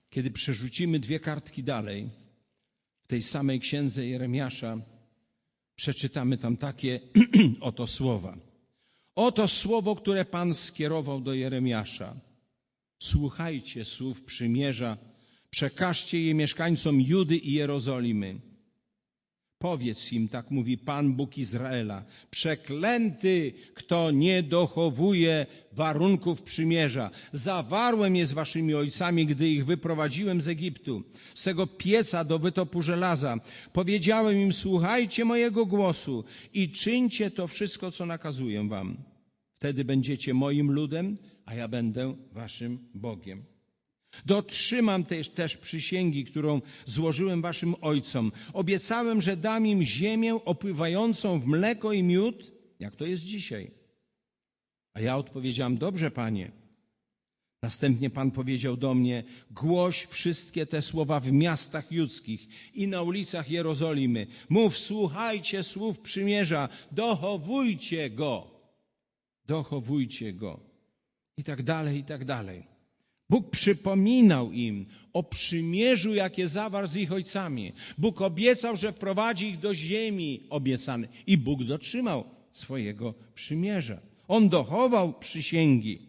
Kiedy 0.09 0.31
przerzucimy 0.31 0.99
dwie 0.99 1.19
kartki 1.19 1.63
dalej, 1.63 2.09
w 3.03 3.07
tej 3.07 3.23
samej 3.23 3.59
księdze 3.59 4.07
Jeremiasza, 4.07 4.77
przeczytamy 5.81 6.37
tam 6.37 6.57
takie 6.57 6.99
oto 7.69 7.87
słowa. 7.87 8.37
Oto 9.15 9.47
słowo, 9.47 9.95
które 9.95 10.25
Pan 10.25 10.53
skierował 10.53 11.21
do 11.21 11.33
Jeremiasza. 11.33 12.15
Słuchajcie 12.99 13.85
słów 13.85 14.23
przymierza, 14.23 14.97
przekażcie 15.49 16.21
je 16.21 16.33
mieszkańcom 16.33 17.01
Judy 17.01 17.37
i 17.37 17.53
Jerozolimy. 17.53 18.39
Powiedz 19.61 20.13
im, 20.13 20.27
tak 20.29 20.51
mówi 20.51 20.77
Pan 20.77 21.13
Bóg 21.13 21.37
Izraela, 21.37 22.03
przeklęty, 22.31 23.53
kto 23.73 24.11
nie 24.11 24.43
dochowuje 24.43 25.45
warunków 25.71 26.41
przymierza. 26.41 27.11
Zawarłem 27.33 28.15
je 28.15 28.25
z 28.25 28.31
waszymi 28.31 28.73
ojcami, 28.73 29.25
gdy 29.25 29.49
ich 29.49 29.65
wyprowadziłem 29.65 30.41
z 30.41 30.47
Egiptu, 30.47 31.03
z 31.33 31.43
tego 31.43 31.67
pieca 31.67 32.23
do 32.23 32.39
wytopu 32.39 32.81
żelaza. 32.81 33.37
Powiedziałem 33.73 34.37
im, 34.37 34.53
słuchajcie 34.53 35.25
mojego 35.25 35.65
głosu 35.65 36.23
i 36.53 36.69
czyńcie 36.69 37.31
to 37.31 37.47
wszystko, 37.47 37.91
co 37.91 38.05
nakazuję 38.05 38.67
wam. 38.69 38.97
Wtedy 39.59 39.85
będziecie 39.85 40.33
moim 40.33 40.71
ludem, 40.71 41.17
a 41.45 41.55
ja 41.55 41.67
będę 41.67 42.15
waszym 42.31 42.79
Bogiem. 42.93 43.43
Dotrzymam 44.25 45.03
też, 45.05 45.29
też 45.29 45.57
przysięgi, 45.57 46.25
którą 46.25 46.61
złożyłem 46.85 47.41
waszym 47.41 47.75
ojcom. 47.81 48.31
Obiecałem, 48.53 49.21
że 49.21 49.37
dam 49.37 49.67
im 49.67 49.83
ziemię 49.83 50.35
opływającą 50.45 51.39
w 51.39 51.47
mleko 51.47 51.93
i 51.93 52.03
miód, 52.03 52.51
jak 52.79 52.95
to 52.95 53.05
jest 53.05 53.23
dzisiaj. 53.23 53.71
A 54.93 55.01
ja 55.01 55.17
odpowiedziałem, 55.17 55.77
dobrze, 55.77 56.11
panie. 56.11 56.51
Następnie 57.61 58.09
pan 58.09 58.31
powiedział 58.31 58.77
do 58.77 58.93
mnie, 58.93 59.23
głoś 59.51 60.05
wszystkie 60.05 60.65
te 60.65 60.81
słowa 60.81 61.19
w 61.19 61.31
miastach 61.31 61.91
judzkich 61.91 62.47
i 62.73 62.87
na 62.87 63.01
ulicach 63.01 63.49
Jerozolimy. 63.49 64.27
Mów, 64.49 64.77
słuchajcie 64.77 65.63
słów 65.63 65.99
przymierza, 65.99 66.69
dochowujcie 66.91 68.09
go. 68.09 68.47
Dochowujcie 69.45 70.33
go. 70.33 70.59
I 71.37 71.43
tak 71.43 71.63
dalej, 71.63 71.97
i 71.97 72.03
tak 72.03 72.25
dalej. 72.25 72.70
Bóg 73.31 73.49
przypominał 73.49 74.51
im 74.51 74.85
o 75.13 75.23
przymierzu, 75.23 76.13
jakie 76.13 76.47
zawarł 76.47 76.87
z 76.87 76.95
ich 76.95 77.11
ojcami. 77.11 77.73
Bóg 77.97 78.21
obiecał, 78.21 78.77
że 78.77 78.91
wprowadzi 78.91 79.47
ich 79.47 79.59
do 79.59 79.75
ziemi 79.75 80.43
obiecanej. 80.49 81.09
I 81.27 81.37
Bóg 81.37 81.63
dotrzymał 81.63 82.23
swojego 82.51 83.13
przymierza. 83.35 84.01
On 84.27 84.49
dochował 84.49 85.13
przysięgi, 85.13 85.99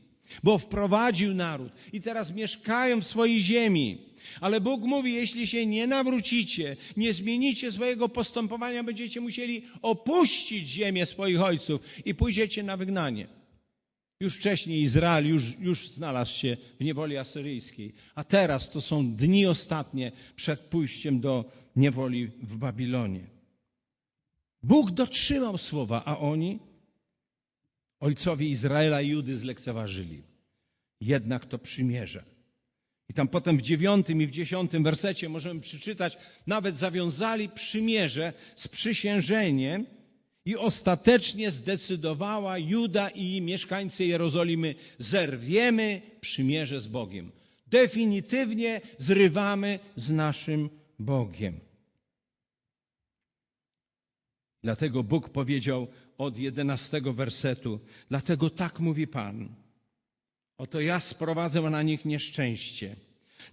bo 0.43 0.59
wprowadził 0.59 1.35
naród 1.35 1.73
i 1.93 2.01
teraz 2.01 2.35
mieszkają 2.35 3.01
w 3.01 3.07
swojej 3.07 3.43
ziemi. 3.43 3.99
Ale 4.41 4.61
Bóg 4.61 4.83
mówi, 4.83 5.15
jeśli 5.15 5.47
się 5.47 5.67
nie 5.67 5.87
nawrócicie, 5.87 6.77
nie 6.97 7.13
zmienicie 7.13 7.73
swojego 7.73 8.09
postępowania, 8.09 8.85
będziecie 8.85 9.21
musieli 9.21 9.63
opuścić 9.83 10.69
ziemię 10.69 11.07
swoich 11.07 11.41
ojców 11.41 11.81
i 12.05 12.15
pójdziecie 12.15 12.63
na 12.63 12.77
wygnanie. 12.77 13.42
Już 14.23 14.37
wcześniej 14.37 14.83
Izrael 14.83 15.29
już, 15.29 15.59
już 15.59 15.89
znalazł 15.89 16.33
się 16.33 16.57
w 16.81 16.85
niewoli 16.85 17.17
asyryjskiej, 17.17 17.95
a 18.15 18.25
teraz 18.25 18.71
to 18.71 18.81
są 18.81 19.15
dni 19.15 19.47
ostatnie 19.47 20.13
przed 20.37 20.61
pójściem 20.61 21.21
do 21.21 21.53
niewoli 21.77 22.27
w 22.27 22.57
Babilonie. 22.57 23.27
Bóg 24.63 24.91
dotrzymał 24.91 25.59
słowa, 25.59 26.03
a 26.05 26.19
oni, 26.19 26.59
ojcowie 28.01 28.49
Izraela 28.49 29.01
i 29.03 29.09
Judy, 29.09 29.37
zlekceważyli. 29.39 30.23
Jednak 31.01 31.47
to 31.47 31.59
przymierze. 31.59 32.25
I 33.09 33.15
tam 33.15 33.29
potem 33.29 33.59
w 33.59 33.63
dziewiątym 33.63 34.23
i 34.23 34.27
w 34.27 34.31
dziesiątym 34.31 34.83
wersecie 34.83 35.29
możemy 35.29 35.61
przeczytać, 35.61 36.19
nawet 36.47 36.77
zawiązali 36.77 37.49
przymierze 37.49 38.33
z 38.57 38.69
przysiężeniem, 38.69 39.87
i 40.45 40.57
ostatecznie 40.57 41.51
zdecydowała 41.51 42.59
Juda 42.59 43.09
i 43.09 43.41
mieszkańcy 43.41 44.05
Jerozolimy: 44.05 44.75
zerwiemy 44.99 46.03
przymierze 46.21 46.81
z 46.81 46.87
Bogiem. 46.87 47.33
Definitywnie 47.67 48.81
zrywamy 48.99 49.79
z 49.97 50.11
naszym 50.11 50.71
Bogiem. 50.99 51.61
Dlatego 54.63 55.03
Bóg 55.03 55.29
powiedział 55.29 55.87
od 56.19 56.39
jedenastego 56.39 57.13
wersetu: 57.13 57.81
Dlatego 58.09 58.51
tak 58.51 58.81
mówi 58.81 59.07
Pan. 59.07 59.49
Oto 60.59 60.81
ja 60.81 61.01
sprowadzę 61.01 61.61
na 61.63 61.83
nich 61.83 62.05
nieszczęście. 62.05 62.97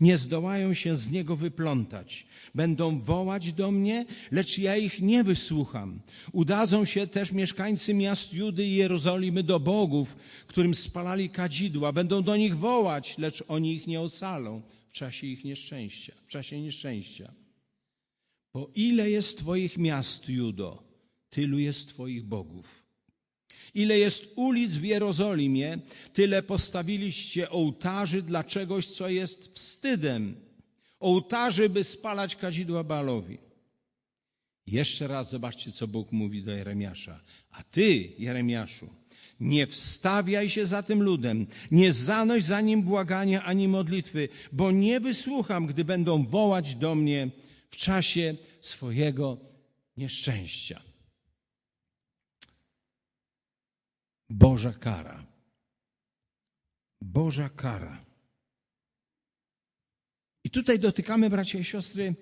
Nie 0.01 0.17
zdołają 0.17 0.73
się 0.73 0.97
z 0.97 1.11
niego 1.11 1.35
wyplątać. 1.35 2.25
Będą 2.55 3.01
wołać 3.01 3.53
do 3.53 3.71
mnie, 3.71 4.05
lecz 4.31 4.57
ja 4.57 4.77
ich 4.77 5.01
nie 5.01 5.23
wysłucham. 5.23 6.01
Udadzą 6.31 6.85
się 6.85 7.07
też 7.07 7.31
mieszkańcy 7.31 7.93
miast 7.93 8.33
Judy 8.33 8.65
i 8.65 8.75
Jerozolimy 8.75 9.43
do 9.43 9.59
bogów, 9.59 10.15
którym 10.47 10.75
spalali 10.75 11.29
kadzidła. 11.29 11.91
Będą 11.91 12.23
do 12.23 12.37
nich 12.37 12.57
wołać, 12.57 13.17
lecz 13.17 13.43
oni 13.47 13.73
ich 13.73 13.87
nie 13.87 14.01
ocalą 14.01 14.61
w 14.89 14.93
czasie 14.93 15.27
ich 15.27 15.43
nieszczęścia, 15.43 16.13
w 16.25 16.29
czasie 16.29 16.61
nieszczęścia. 16.61 17.33
Bo 18.53 18.71
ile 18.75 19.09
jest 19.09 19.37
Twoich 19.37 19.77
miast, 19.77 20.29
Judo, 20.29 20.83
tylu 21.29 21.59
jest 21.59 21.87
Twoich 21.87 22.23
bogów. 22.23 22.85
Ile 23.73 23.99
jest 23.99 24.33
ulic 24.35 24.71
w 24.71 24.83
Jerozolimie, 24.83 25.79
tyle 26.13 26.43
postawiliście 26.43 27.49
ołtarzy 27.49 28.21
dla 28.21 28.43
czegoś, 28.43 28.85
co 28.85 29.09
jest 29.09 29.51
wstydem 29.53 30.48
ołtarzy, 30.99 31.69
by 31.69 31.83
spalać 31.83 32.35
kadzidła 32.35 32.83
Baalowi. 32.83 33.37
Jeszcze 34.67 35.07
raz 35.07 35.29
zobaczcie, 35.29 35.71
co 35.71 35.87
Bóg 35.87 36.11
mówi 36.11 36.43
do 36.43 36.51
Jeremiasza. 36.51 37.19
A 37.51 37.63
ty, 37.63 38.13
Jeremiaszu, 38.17 38.89
nie 39.39 39.67
wstawiaj 39.67 40.49
się 40.49 40.65
za 40.65 40.83
tym 40.83 41.03
ludem, 41.03 41.47
nie 41.71 41.93
zanoś 41.93 42.43
za 42.43 42.61
nim 42.61 42.81
błagania 42.81 43.43
ani 43.43 43.67
modlitwy, 43.67 44.29
bo 44.51 44.71
nie 44.71 44.99
wysłucham, 44.99 45.67
gdy 45.67 45.85
będą 45.85 46.25
wołać 46.25 46.75
do 46.75 46.95
mnie 46.95 47.29
w 47.69 47.77
czasie 47.77 48.35
swojego 48.61 49.37
nieszczęścia. 49.97 50.81
Boża 54.29 54.73
kara. 54.73 55.25
Boża 57.01 57.49
kara. 57.49 58.08
I 60.49 60.51
tutaj 60.51 60.79
dotykamy, 60.79 61.29
bracia 61.29 61.59
i 61.59 61.63
siostry, 61.63 62.15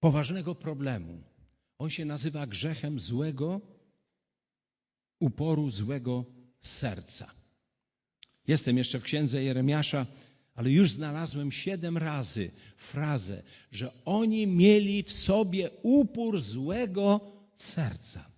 poważnego 0.00 0.54
problemu. 0.54 1.22
On 1.78 1.90
się 1.90 2.04
nazywa 2.04 2.46
grzechem 2.46 3.00
złego 3.00 3.60
uporu, 5.20 5.70
złego 5.70 6.24
serca. 6.60 7.34
Jestem 8.46 8.78
jeszcze 8.78 8.98
w 8.98 9.02
księdze 9.02 9.42
Jeremiasza, 9.42 10.06
ale 10.54 10.70
już 10.70 10.90
znalazłem 10.90 11.52
siedem 11.52 11.98
razy 11.98 12.50
frazę, 12.76 13.42
że 13.72 13.92
oni 14.04 14.46
mieli 14.46 15.02
w 15.02 15.12
sobie 15.12 15.70
upór 15.82 16.40
złego 16.40 17.20
serca. 17.56 18.30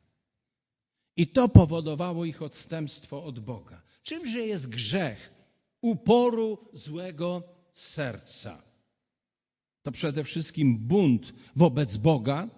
I 1.17 1.27
to 1.27 1.49
powodowało 1.49 2.25
ich 2.25 2.43
odstępstwo 2.43 3.25
od 3.25 3.41
Boga. 3.41 3.83
Czymże 4.03 4.39
jest 4.39 4.69
grzech? 4.69 5.40
Uporu 5.81 6.59
złego 6.73 7.43
serca. 7.73 8.63
To 9.83 9.93
przede 9.93 10.25
wszystkim 10.25 10.79
bunt 10.79 11.33
wobec 11.57 11.97
Boga, 11.97 12.49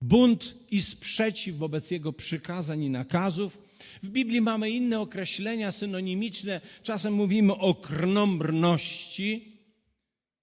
bunt 0.00 0.54
i 0.70 0.82
sprzeciw 0.82 1.56
wobec 1.56 1.90
Jego 1.90 2.12
przykazań 2.12 2.82
i 2.82 2.90
nakazów. 2.90 3.58
W 4.02 4.08
Biblii 4.08 4.40
mamy 4.40 4.70
inne 4.70 5.00
określenia 5.00 5.72
synonimiczne. 5.72 6.60
Czasem 6.82 7.14
mówimy 7.14 7.52
o 7.52 7.74
krnąbrności, 7.74 9.58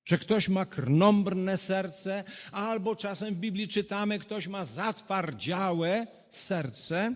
że 0.05 0.17
ktoś 0.17 0.49
ma 0.49 0.65
krnąbrne 0.65 1.57
serce, 1.57 2.23
albo 2.51 2.95
czasem 2.95 3.35
w 3.35 3.37
Biblii 3.37 3.67
czytamy, 3.67 4.19
ktoś 4.19 4.47
ma 4.47 4.65
zatwardziałe 4.65 6.07
serce. 6.29 7.15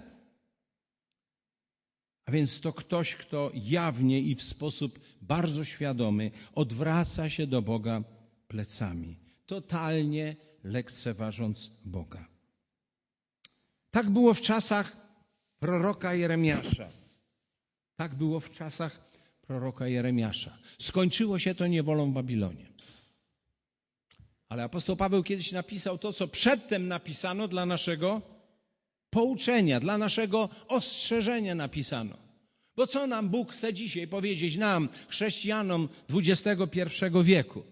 A 2.25 2.31
więc 2.31 2.61
to 2.61 2.73
ktoś, 2.73 3.15
kto 3.15 3.51
jawnie 3.53 4.19
i 4.21 4.35
w 4.35 4.43
sposób 4.43 4.99
bardzo 5.21 5.65
świadomy 5.65 6.31
odwraca 6.55 7.29
się 7.29 7.47
do 7.47 7.61
Boga 7.61 8.03
plecami, 8.47 9.19
totalnie 9.45 10.35
lekceważąc 10.63 11.71
Boga. 11.85 12.27
Tak 13.91 14.09
było 14.09 14.33
w 14.33 14.41
czasach 14.41 14.97
proroka 15.59 16.13
Jeremiasza. 16.13 16.89
Tak 17.95 18.15
było 18.15 18.39
w 18.39 18.51
czasach 18.51 19.09
proroka 19.41 19.87
Jeremiasza. 19.87 20.57
Skończyło 20.79 21.39
się 21.39 21.55
to 21.55 21.67
niewolą 21.67 22.11
w 22.11 22.13
Babilonie. 22.13 22.65
Ale 24.49 24.63
apostoł 24.63 24.95
Paweł 24.95 25.23
kiedyś 25.23 25.51
napisał 25.51 25.97
to, 25.97 26.13
co 26.13 26.27
przedtem 26.27 26.87
napisano 26.87 27.47
dla 27.47 27.65
naszego 27.65 28.21
pouczenia, 29.15 29.79
dla 29.79 29.97
naszego 29.97 30.49
ostrzeżenia 30.67 31.55
napisano. 31.55 32.17
Bo 32.75 32.87
co 32.87 33.07
nam 33.07 33.29
Bóg 33.29 33.53
chce 33.53 33.73
dzisiaj 33.73 34.07
powiedzieć, 34.07 34.55
nam, 34.57 34.89
chrześcijanom 35.07 35.89
XXI 36.09 37.05
wieku? 37.23 37.63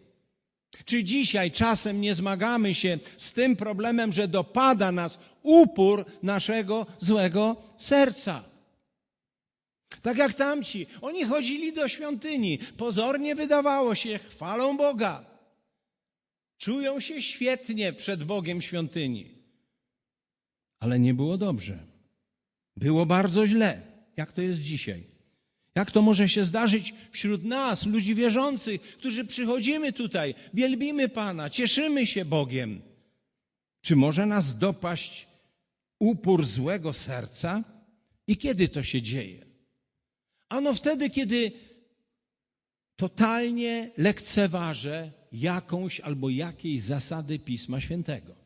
Czy 0.85 1.03
dzisiaj 1.03 1.51
czasem 1.51 2.01
nie 2.01 2.15
zmagamy 2.15 2.75
się 2.75 2.99
z 3.17 3.31
tym 3.31 3.55
problemem, 3.55 4.13
że 4.13 4.27
dopada 4.27 4.91
nas 4.91 5.19
upór 5.41 6.05
naszego 6.23 6.85
złego 6.99 7.55
serca? 7.77 8.43
Tak 10.01 10.17
jak 10.17 10.33
tamci, 10.33 10.87
oni 11.01 11.23
chodzili 11.23 11.73
do 11.73 11.87
świątyni, 11.87 12.59
pozornie 12.77 13.35
wydawało 13.35 13.95
się, 13.95 14.19
chwalą 14.29 14.77
Boga. 14.77 15.25
Czują 16.57 16.99
się 16.99 17.21
świetnie 17.21 17.93
przed 17.93 18.23
Bogiem 18.23 18.61
świątyni 18.61 19.42
ale 20.83 20.99
nie 20.99 21.13
było 21.13 21.37
dobrze. 21.37 21.79
Było 22.77 23.05
bardzo 23.05 23.47
źle, 23.47 23.81
jak 24.17 24.33
to 24.33 24.41
jest 24.41 24.59
dzisiaj. 24.59 25.03
Jak 25.75 25.91
to 25.91 26.01
może 26.01 26.29
się 26.29 26.45
zdarzyć 26.45 26.93
wśród 27.11 27.43
nas, 27.43 27.85
ludzi 27.85 28.15
wierzących, 28.15 28.81
którzy 28.81 29.25
przychodzimy 29.25 29.93
tutaj, 29.93 30.35
wielbimy 30.53 31.09
Pana, 31.09 31.49
cieszymy 31.49 32.07
się 32.07 32.25
Bogiem? 32.25 32.81
Czy 33.81 33.95
może 33.95 34.25
nas 34.25 34.57
dopaść 34.57 35.27
upór 35.99 36.45
złego 36.45 36.93
serca? 36.93 37.63
I 38.27 38.37
kiedy 38.37 38.67
to 38.67 38.83
się 38.83 39.01
dzieje? 39.01 39.45
Ano 40.49 40.73
wtedy, 40.73 41.09
kiedy 41.09 41.51
totalnie 42.95 43.91
lekceważę 43.97 45.11
jakąś 45.31 45.99
albo 45.99 46.29
jakiejś 46.29 46.81
zasady 46.81 47.39
Pisma 47.39 47.81
Świętego. 47.81 48.42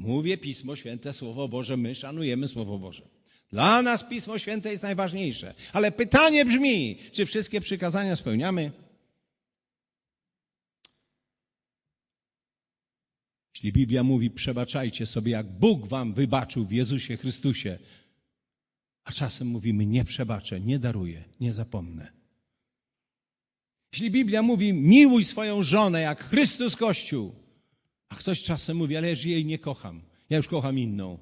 Mówię 0.00 0.38
Pismo 0.38 0.76
Święte, 0.76 1.12
Słowo 1.12 1.48
Boże, 1.48 1.76
my 1.76 1.94
szanujemy 1.94 2.48
Słowo 2.48 2.78
Boże. 2.78 3.08
Dla 3.50 3.82
nas 3.82 4.04
Pismo 4.04 4.38
Święte 4.38 4.70
jest 4.70 4.82
najważniejsze. 4.82 5.54
Ale 5.72 5.92
pytanie 5.92 6.44
brzmi, 6.44 6.98
czy 7.12 7.26
wszystkie 7.26 7.60
przykazania 7.60 8.16
spełniamy? 8.16 8.72
Jeśli 13.54 13.72
Biblia 13.72 14.02
mówi, 14.02 14.30
przebaczajcie 14.30 15.06
sobie, 15.06 15.32
jak 15.32 15.46
Bóg 15.58 15.86
wam 15.86 16.14
wybaczył 16.14 16.66
w 16.66 16.72
Jezusie 16.72 17.16
Chrystusie, 17.16 17.78
a 19.04 19.12
czasem 19.12 19.48
mówimy, 19.48 19.86
nie 19.86 20.04
przebaczę, 20.04 20.60
nie 20.60 20.78
daruję, 20.78 21.24
nie 21.40 21.52
zapomnę. 21.52 22.12
Jeśli 23.92 24.10
Biblia 24.10 24.42
mówi, 24.42 24.72
miłuj 24.72 25.24
swoją 25.24 25.62
żonę 25.62 26.00
jak 26.00 26.24
Chrystus 26.24 26.76
Kościół, 26.76 27.39
a 28.10 28.14
ktoś 28.14 28.42
czasem 28.42 28.76
mówi, 28.76 28.96
ale 28.96 29.08
ja 29.08 29.16
jej 29.24 29.44
nie 29.44 29.58
kocham. 29.58 30.02
Ja 30.30 30.36
już 30.36 30.48
kocham 30.48 30.78
inną. 30.78 31.18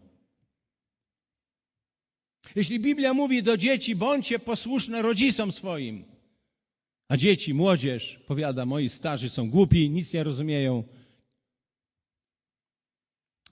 Jeśli 2.55 2.81
Biblia 2.81 3.15
mówi 3.15 3.43
do 3.43 3.57
dzieci, 3.57 3.97
bądźcie 3.97 4.39
posłuszne 4.39 5.03
rodzicom 5.03 5.53
swoim, 5.53 6.05
a 7.09 7.17
dzieci, 7.17 7.55
młodzież, 7.55 8.21
powiada, 8.27 8.67
moi 8.67 8.89
starzy 8.89 9.31
są 9.31 9.51
głupi, 9.51 9.91
nic 9.91 10.13
nie 10.13 10.25
rozumieją, 10.25 10.85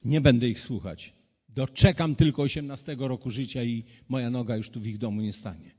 nie 0.04 0.20
będę 0.20 0.48
ich 0.48 0.60
słuchać. 0.60 1.12
doczekam 1.48 2.16
tylko 2.16 2.42
18 2.42 2.96
roku 2.98 3.30
życia 3.30 3.62
i 3.62 3.84
moja 4.08 4.30
noga 4.30 4.56
już 4.56 4.70
tu 4.70 4.80
w 4.80 4.86
ich 4.86 4.98
domu 4.98 5.20
nie 5.20 5.32
stanie. 5.32 5.70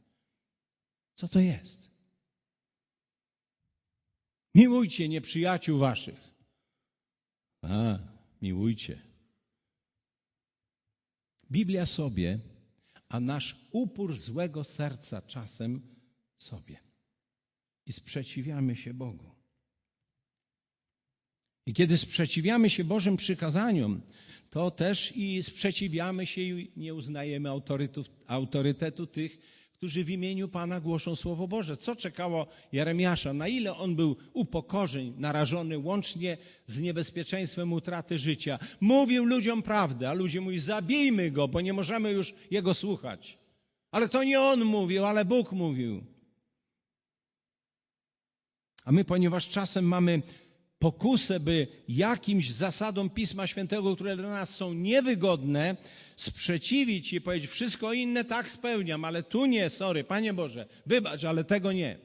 Co 1.16 1.28
to 1.28 1.40
jest? 1.40 1.92
Miłujcie 4.56 5.10
nieprzyjaciół 5.10 5.80
waszych. 5.80 6.27
A, 7.70 8.00
miłujcie. 8.42 9.02
Biblia 11.52 11.86
sobie, 11.86 12.40
a 13.10 13.20
nasz 13.20 13.56
upór 13.72 14.18
złego 14.18 14.64
serca 14.64 15.22
czasem 15.22 15.82
sobie. 16.36 16.78
I 17.86 17.94
sprzeciwiamy 17.94 18.76
się 18.76 18.94
Bogu. 18.94 19.32
I 21.66 21.74
kiedy 21.74 21.98
sprzeciwiamy 21.98 22.70
się 22.70 22.84
Bożym 22.84 23.18
przykazaniom, 23.18 24.02
to 24.50 24.72
też 24.72 25.18
i 25.18 25.44
sprzeciwiamy 25.44 26.26
się 26.26 26.42
i 26.42 26.72
nie 26.78 26.94
uznajemy 26.94 27.50
autorytetu 28.28 29.08
tych, 29.08 29.40
którzy 29.78 30.04
w 30.04 30.10
imieniu 30.10 30.48
Pana 30.48 30.80
głoszą 30.80 31.16
Słowo 31.16 31.48
Boże. 31.48 31.78
Co 31.78 31.96
czekało 31.96 32.48
Jeremiasza? 32.72 33.34
Na 33.34 33.48
ile 33.48 33.78
on 33.78 33.96
był 33.96 34.16
upokorzeń, 34.34 35.14
narażony 35.18 35.78
łącznie 35.78 36.38
z 36.66 36.82
niebezpieczeństwem 36.82 37.74
utraty 37.74 38.18
życia? 38.18 38.60
Mówił 38.82 39.26
ludziom 39.26 39.62
prawdę, 39.62 40.10
a 40.10 40.14
ludzie 40.14 40.42
mówili, 40.42 40.62
zabijmy 40.62 41.32
go, 41.32 41.48
bo 41.48 41.62
nie 41.62 41.74
możemy 41.74 42.12
już 42.12 42.34
jego 42.52 42.74
słuchać. 42.74 43.38
Ale 43.92 44.10
to 44.10 44.24
nie 44.24 44.42
on 44.42 44.66
mówił, 44.66 45.06
ale 45.06 45.26
Bóg 45.26 45.52
mówił. 45.52 46.04
A 48.86 48.92
my, 48.92 49.06
ponieważ 49.06 49.50
czasem 49.50 49.86
mamy 49.86 50.22
pokusę, 50.80 51.40
by 51.40 51.68
jakimś 51.88 52.52
zasadom 52.52 53.10
Pisma 53.10 53.48
Świętego, 53.48 53.96
które 53.96 54.18
dla 54.18 54.30
nas 54.30 54.56
są 54.56 54.74
niewygodne, 54.74 55.76
sprzeciwić 56.18 57.14
i 57.14 57.22
powiedzieć, 57.22 57.52
wszystko 57.52 57.94
inne 57.94 58.26
tak 58.26 58.52
spełniam, 58.52 59.06
ale 59.06 59.24
tu 59.24 59.46
nie, 59.46 59.70
sorry, 59.70 60.04
Panie 60.04 60.34
Boże, 60.34 60.68
wybacz, 60.86 61.24
ale 61.24 61.44
tego 61.44 61.72
nie. 61.72 61.98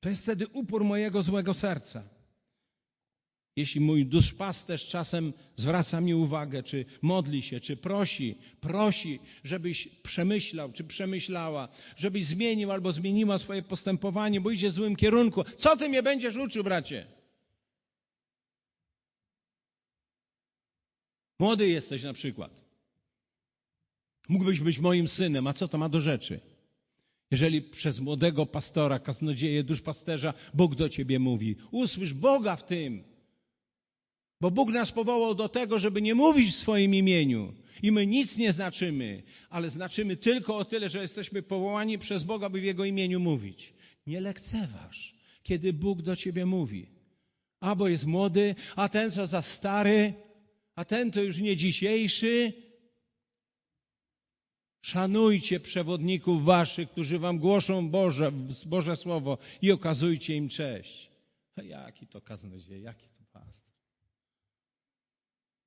To 0.00 0.08
jest 0.08 0.22
wtedy 0.22 0.46
upór 0.46 0.84
mojego 0.84 1.22
złego 1.22 1.54
serca. 1.54 2.08
Jeśli 3.56 3.80
mój 3.80 4.06
duszpasterz 4.06 4.86
czasem 4.86 5.32
zwraca 5.56 6.00
mi 6.00 6.14
uwagę, 6.14 6.62
czy 6.62 6.84
modli 7.02 7.42
się, 7.42 7.60
czy 7.60 7.76
prosi, 7.76 8.38
prosi, 8.60 9.18
żebyś 9.44 9.88
przemyślał, 9.88 10.72
czy 10.72 10.84
przemyślała, 10.84 11.68
żebyś 11.96 12.24
zmienił 12.24 12.72
albo 12.72 12.92
zmieniła 12.92 13.38
swoje 13.38 13.62
postępowanie, 13.62 14.40
bo 14.40 14.50
idzie 14.50 14.68
w 14.68 14.72
złym 14.72 14.96
kierunku. 14.96 15.44
Co 15.56 15.76
ty 15.76 15.88
mnie 15.88 16.02
będziesz 16.02 16.36
uczył, 16.36 16.64
bracie? 16.64 17.21
Młody 21.42 21.68
jesteś 21.68 22.02
na 22.02 22.12
przykład. 22.12 22.62
Mógłbyś 24.28 24.60
być 24.60 24.78
moim 24.78 25.08
synem, 25.08 25.46
a 25.46 25.52
co 25.52 25.68
to 25.68 25.78
ma 25.78 25.88
do 25.88 26.00
rzeczy? 26.00 26.40
Jeżeli 27.30 27.62
przez 27.62 28.00
młodego 28.00 28.46
pastora, 28.46 28.98
kaznodzieję, 28.98 29.64
duszpasterza 29.64 30.34
Bóg 30.54 30.74
do 30.74 30.88
ciebie 30.88 31.18
mówi, 31.18 31.56
usłysz 31.70 32.14
Boga 32.14 32.56
w 32.56 32.66
tym. 32.66 33.04
Bo 34.40 34.50
Bóg 34.50 34.70
nas 34.70 34.92
powołał 34.92 35.34
do 35.34 35.48
tego, 35.48 35.78
żeby 35.78 36.02
nie 36.02 36.14
mówić 36.14 36.50
w 36.52 36.56
swoim 36.56 36.94
imieniu. 36.94 37.54
I 37.82 37.92
my 37.92 38.06
nic 38.06 38.36
nie 38.36 38.52
znaczymy, 38.52 39.22
ale 39.50 39.70
znaczymy 39.70 40.16
tylko 40.16 40.56
o 40.56 40.64
tyle, 40.64 40.88
że 40.88 41.00
jesteśmy 41.00 41.42
powołani 41.42 41.98
przez 41.98 42.22
Boga, 42.24 42.48
by 42.48 42.60
w 42.60 42.64
Jego 42.64 42.84
imieniu 42.84 43.20
mówić. 43.20 43.74
Nie 44.06 44.20
lekceważ, 44.20 45.14
kiedy 45.42 45.72
Bóg 45.72 46.02
do 46.02 46.16
ciebie 46.16 46.46
mówi. 46.46 46.86
Albo 47.60 47.88
jest 47.88 48.06
młody, 48.06 48.54
a 48.76 48.88
ten 48.88 49.10
co 49.10 49.26
za 49.26 49.42
stary, 49.42 50.14
a 50.74 50.84
ten 50.84 51.10
to 51.10 51.22
już 51.22 51.38
nie 51.38 51.56
dzisiejszy. 51.56 52.52
Szanujcie 54.80 55.60
przewodników 55.60 56.44
waszych, 56.44 56.90
którzy 56.90 57.18
wam 57.18 57.38
głoszą 57.38 57.88
Boże, 57.88 58.32
Boże 58.66 58.96
Słowo 58.96 59.38
i 59.62 59.72
okazujcie 59.72 60.36
im 60.36 60.48
cześć. 60.48 61.10
A 61.56 61.62
jaki 61.62 62.06
to 62.06 62.20
kaznodziej, 62.20 62.82
jaki 62.82 63.08
to 63.08 63.24
pastor? 63.32 63.72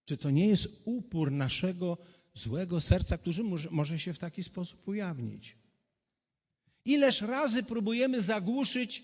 Czy 0.06 0.18
to 0.18 0.30
nie 0.30 0.48
jest 0.48 0.82
upór 0.86 1.32
naszego 1.32 1.98
złego 2.34 2.82
serca, 2.82 3.18
który 3.18 3.44
może, 3.44 3.70
może 3.72 4.00
się 4.00 4.14
w 4.14 4.20
taki 4.20 4.44
sposób 4.44 4.88
ujawnić? 4.88 5.56
Ileż 6.86 7.22
razy 7.22 7.64
próbujemy 7.64 8.22
zagłuszyć 8.22 9.04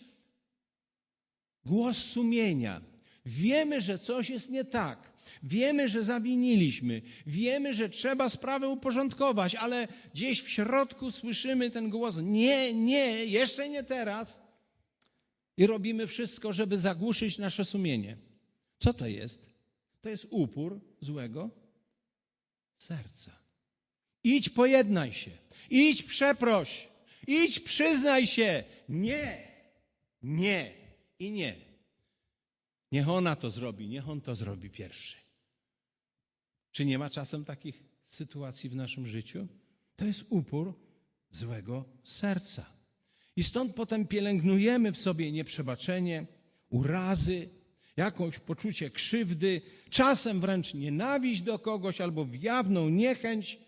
głos 1.65 1.97
sumienia. 1.97 2.90
Wiemy, 3.25 3.81
że 3.81 3.99
coś 3.99 4.29
jest 4.29 4.49
nie 4.49 4.65
tak. 4.65 5.11
Wiemy, 5.43 5.89
że 5.89 6.03
zawiniliśmy, 6.03 7.01
wiemy, 7.27 7.73
że 7.73 7.89
trzeba 7.89 8.29
sprawę 8.29 8.69
uporządkować, 8.69 9.55
ale 9.55 9.87
gdzieś 10.13 10.41
w 10.41 10.49
środku 10.49 11.11
słyszymy 11.11 11.69
ten 11.69 11.89
głos: 11.89 12.15
Nie, 12.21 12.73
nie, 12.73 13.25
jeszcze 13.25 13.69
nie 13.69 13.83
teraz. 13.83 14.41
I 15.57 15.67
robimy 15.67 16.07
wszystko, 16.07 16.53
żeby 16.53 16.77
zagłuszyć 16.77 17.37
nasze 17.37 17.65
sumienie. 17.65 18.17
Co 18.77 18.93
to 18.93 19.07
jest? 19.07 19.49
To 20.01 20.09
jest 20.09 20.27
upór 20.29 20.79
złego 20.99 21.49
serca. 22.77 23.31
Idź, 24.23 24.49
pojednaj 24.49 25.13
się, 25.13 25.31
idź, 25.69 26.03
przeproś, 26.03 26.87
idź, 27.27 27.59
przyznaj 27.59 28.27
się. 28.27 28.63
Nie, 28.89 29.47
nie 30.23 30.73
i 31.19 31.31
nie. 31.31 31.70
Niech 32.91 33.09
ona 33.09 33.35
to 33.35 33.51
zrobi, 33.51 33.87
niech 33.87 34.09
on 34.09 34.21
to 34.21 34.35
zrobi 34.35 34.69
pierwszy. 34.69 35.17
Czy 36.71 36.85
nie 36.85 36.99
ma 36.99 37.09
czasem 37.09 37.45
takich 37.45 37.83
sytuacji 38.07 38.69
w 38.69 38.75
naszym 38.75 39.07
życiu? 39.07 39.47
To 39.95 40.05
jest 40.05 40.25
upór 40.29 40.73
złego 41.31 41.85
serca. 42.03 42.65
I 43.35 43.43
stąd 43.43 43.75
potem 43.75 44.07
pielęgnujemy 44.07 44.91
w 44.91 44.97
sobie 44.97 45.31
nieprzebaczenie, 45.31 46.25
urazy, 46.69 47.49
jakąś 47.97 48.39
poczucie 48.39 48.89
krzywdy, 48.89 49.61
czasem 49.89 50.39
wręcz 50.39 50.73
nienawiść 50.73 51.41
do 51.41 51.59
kogoś 51.59 52.01
albo 52.01 52.27
jawną 52.41 52.89
niechęć 52.89 53.59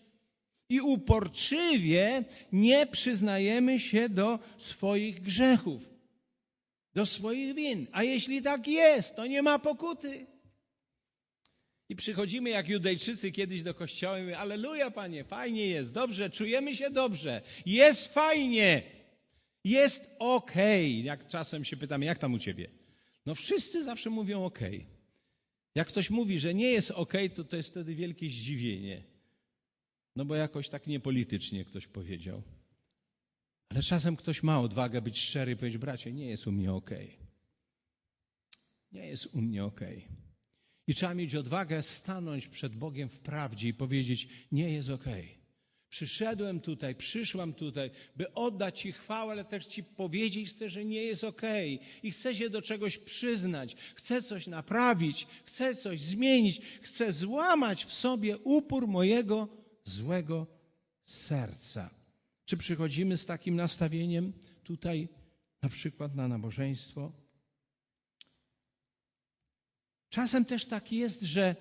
i 0.70 0.82
uporczywie 0.82 2.24
nie 2.52 2.88
przyznajemy 2.88 3.80
się 3.80 4.10
do 4.10 4.40
swoich 4.58 5.22
grzechów, 5.22 5.92
do 6.93 7.06
swoich 7.06 7.56
win. 7.56 7.88
A 7.91 8.03
jeśli 8.03 8.41
tak 8.41 8.67
jest, 8.67 9.15
to 9.15 9.27
nie 9.27 9.41
ma 9.41 9.60
pokuty. 9.60 10.25
I 11.89 11.95
przychodzimy 11.95 12.49
jak 12.49 12.69
Judejczycy 12.69 13.32
kiedyś 13.32 13.63
do 13.63 13.73
kościoła 13.73 14.17
i 14.17 14.21
mówimy, 14.21 14.38
aleluja 14.38 14.91
Panie, 14.91 15.23
fajnie 15.23 15.67
jest, 15.67 15.91
dobrze, 15.91 16.29
czujemy 16.29 16.75
się 16.75 16.89
dobrze, 16.89 17.41
jest 17.65 18.13
fajnie, 18.13 18.84
jest 19.63 20.15
okej. 20.19 20.91
Okay. 20.91 21.03
Jak 21.03 21.27
czasem 21.27 21.65
się 21.65 21.77
pytamy, 21.77 22.06
jak 22.06 22.17
tam 22.17 22.34
u 22.34 22.39
Ciebie? 22.39 22.69
No 23.25 23.36
wszyscy 23.36 23.84
zawsze 23.84 24.10
mówią 24.10 24.45
okej. 24.45 24.77
Okay. 24.77 24.88
Jak 25.75 25.88
ktoś 25.88 26.10
mówi, 26.10 26.39
że 26.39 26.53
nie 26.53 26.71
jest 26.71 26.91
okej, 26.91 27.25
okay, 27.25 27.36
to 27.36 27.43
to 27.43 27.56
jest 27.56 27.69
wtedy 27.69 27.95
wielkie 27.95 28.29
zdziwienie. 28.29 29.03
No 30.15 30.25
bo 30.25 30.36
jakoś 30.36 30.69
tak 30.69 30.88
niepolitycznie 30.88 31.65
ktoś 31.65 31.88
powiedział. 31.88 32.41
Ale 33.74 33.84
czasem 33.84 34.16
ktoś 34.16 34.44
ma 34.44 34.62
odwagę 34.62 35.02
być 35.02 35.22
szczery 35.22 35.52
i 35.52 35.56
powiedzieć, 35.56 35.78
bracie, 35.78 36.14
nie 36.14 36.26
jest 36.26 36.48
u 36.48 36.52
mnie 36.52 36.74
okej. 36.74 37.18
Nie 38.92 39.08
jest 39.08 39.26
u 39.26 39.42
mnie 39.42 39.66
okej. 39.66 40.08
I 40.88 40.96
trzeba 40.96 41.14
mieć 41.14 41.36
odwagę 41.36 41.84
stanąć 41.84 42.48
przed 42.48 42.76
Bogiem 42.76 43.10
w 43.10 43.20
prawdzie 43.20 43.68
i 43.68 43.74
powiedzieć: 43.74 44.28
Nie 44.52 44.74
jest. 44.74 44.90
Okay. 44.90 45.28
Przyszedłem 45.90 46.60
tutaj, 46.60 46.96
przyszłam 46.96 47.54
tutaj, 47.54 47.92
by 48.16 48.34
oddać 48.34 48.80
Ci 48.80 48.92
chwałę, 48.92 49.32
ale 49.32 49.46
też 49.46 49.66
Ci 49.66 49.84
powiedzieć 49.84 50.50
chcę, 50.50 50.70
że 50.70 50.86
nie 50.86 51.04
jest. 51.04 51.24
Okay. 51.24 51.80
I 52.04 52.12
chcę 52.12 52.36
się 52.36 52.50
do 52.50 52.62
czegoś 52.62 52.98
przyznać, 52.98 53.76
chcę 53.96 54.22
coś 54.22 54.48
naprawić, 54.48 55.28
chcę 55.46 55.76
coś 55.76 56.02
zmienić, 56.02 56.62
chcę 56.82 57.14
złamać 57.14 57.86
w 57.86 57.94
sobie 57.94 58.38
upór 58.38 58.88
mojego 58.88 59.48
złego 59.84 60.48
serca. 61.06 62.03
Czy 62.45 62.58
przychodzimy 62.58 63.17
z 63.17 63.25
takim 63.25 63.56
nastawieniem 63.56 64.34
tutaj, 64.63 65.10
na 65.62 65.69
przykład 65.69 66.15
na 66.15 66.27
nabożeństwo? 66.27 67.12
Czasem 70.10 70.45
też 70.45 70.65
tak 70.65 70.91
jest, 70.91 71.21
że 71.21 71.56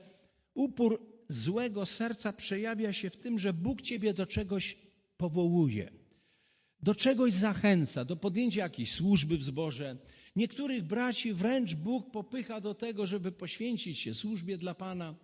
upór 0.54 1.12
złego 1.28 1.86
serca 1.86 2.32
przejawia 2.32 2.92
się 2.92 3.10
w 3.10 3.16
tym, 3.16 3.38
że 3.38 3.52
Bóg 3.52 3.82
ciebie 3.82 4.14
do 4.14 4.26
czegoś 4.26 4.76
powołuje, 5.16 5.92
do 6.80 6.94
czegoś 6.94 7.32
zachęca, 7.32 8.04
do 8.04 8.16
podjęcia 8.16 8.62
jakiejś 8.62 8.92
służby 8.92 9.38
w 9.38 9.42
zborze. 9.42 9.96
Niektórych 10.36 10.84
braci 10.84 11.32
wręcz 11.32 11.74
Bóg 11.74 12.10
popycha 12.10 12.60
do 12.60 12.74
tego, 12.74 13.06
żeby 13.06 13.32
poświęcić 13.32 13.98
się 13.98 14.14
służbie 14.14 14.58
dla 14.58 14.74
Pana, 14.74 15.14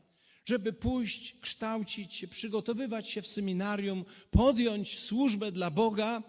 żeby 0.48 0.72
pójść, 0.72 1.40
kształcić 1.40 2.14
się, 2.14 2.28
przygotowywać 2.28 3.10
się 3.10 3.22
w 3.22 3.26
seminarium, 3.28 4.04
podjąć 4.30 4.98
służbę 4.98 5.52
dla 5.52 5.70
Boga. 5.70 6.22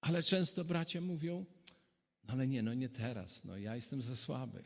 Ale 0.00 0.22
często 0.22 0.64
bracia 0.64 1.00
mówią, 1.00 1.46
no 2.24 2.32
ale 2.32 2.46
nie, 2.46 2.62
no 2.62 2.74
nie 2.74 2.88
teraz, 2.88 3.44
no 3.44 3.56
ja 3.56 3.76
jestem 3.76 4.02
za 4.02 4.16
słaby. 4.16 4.64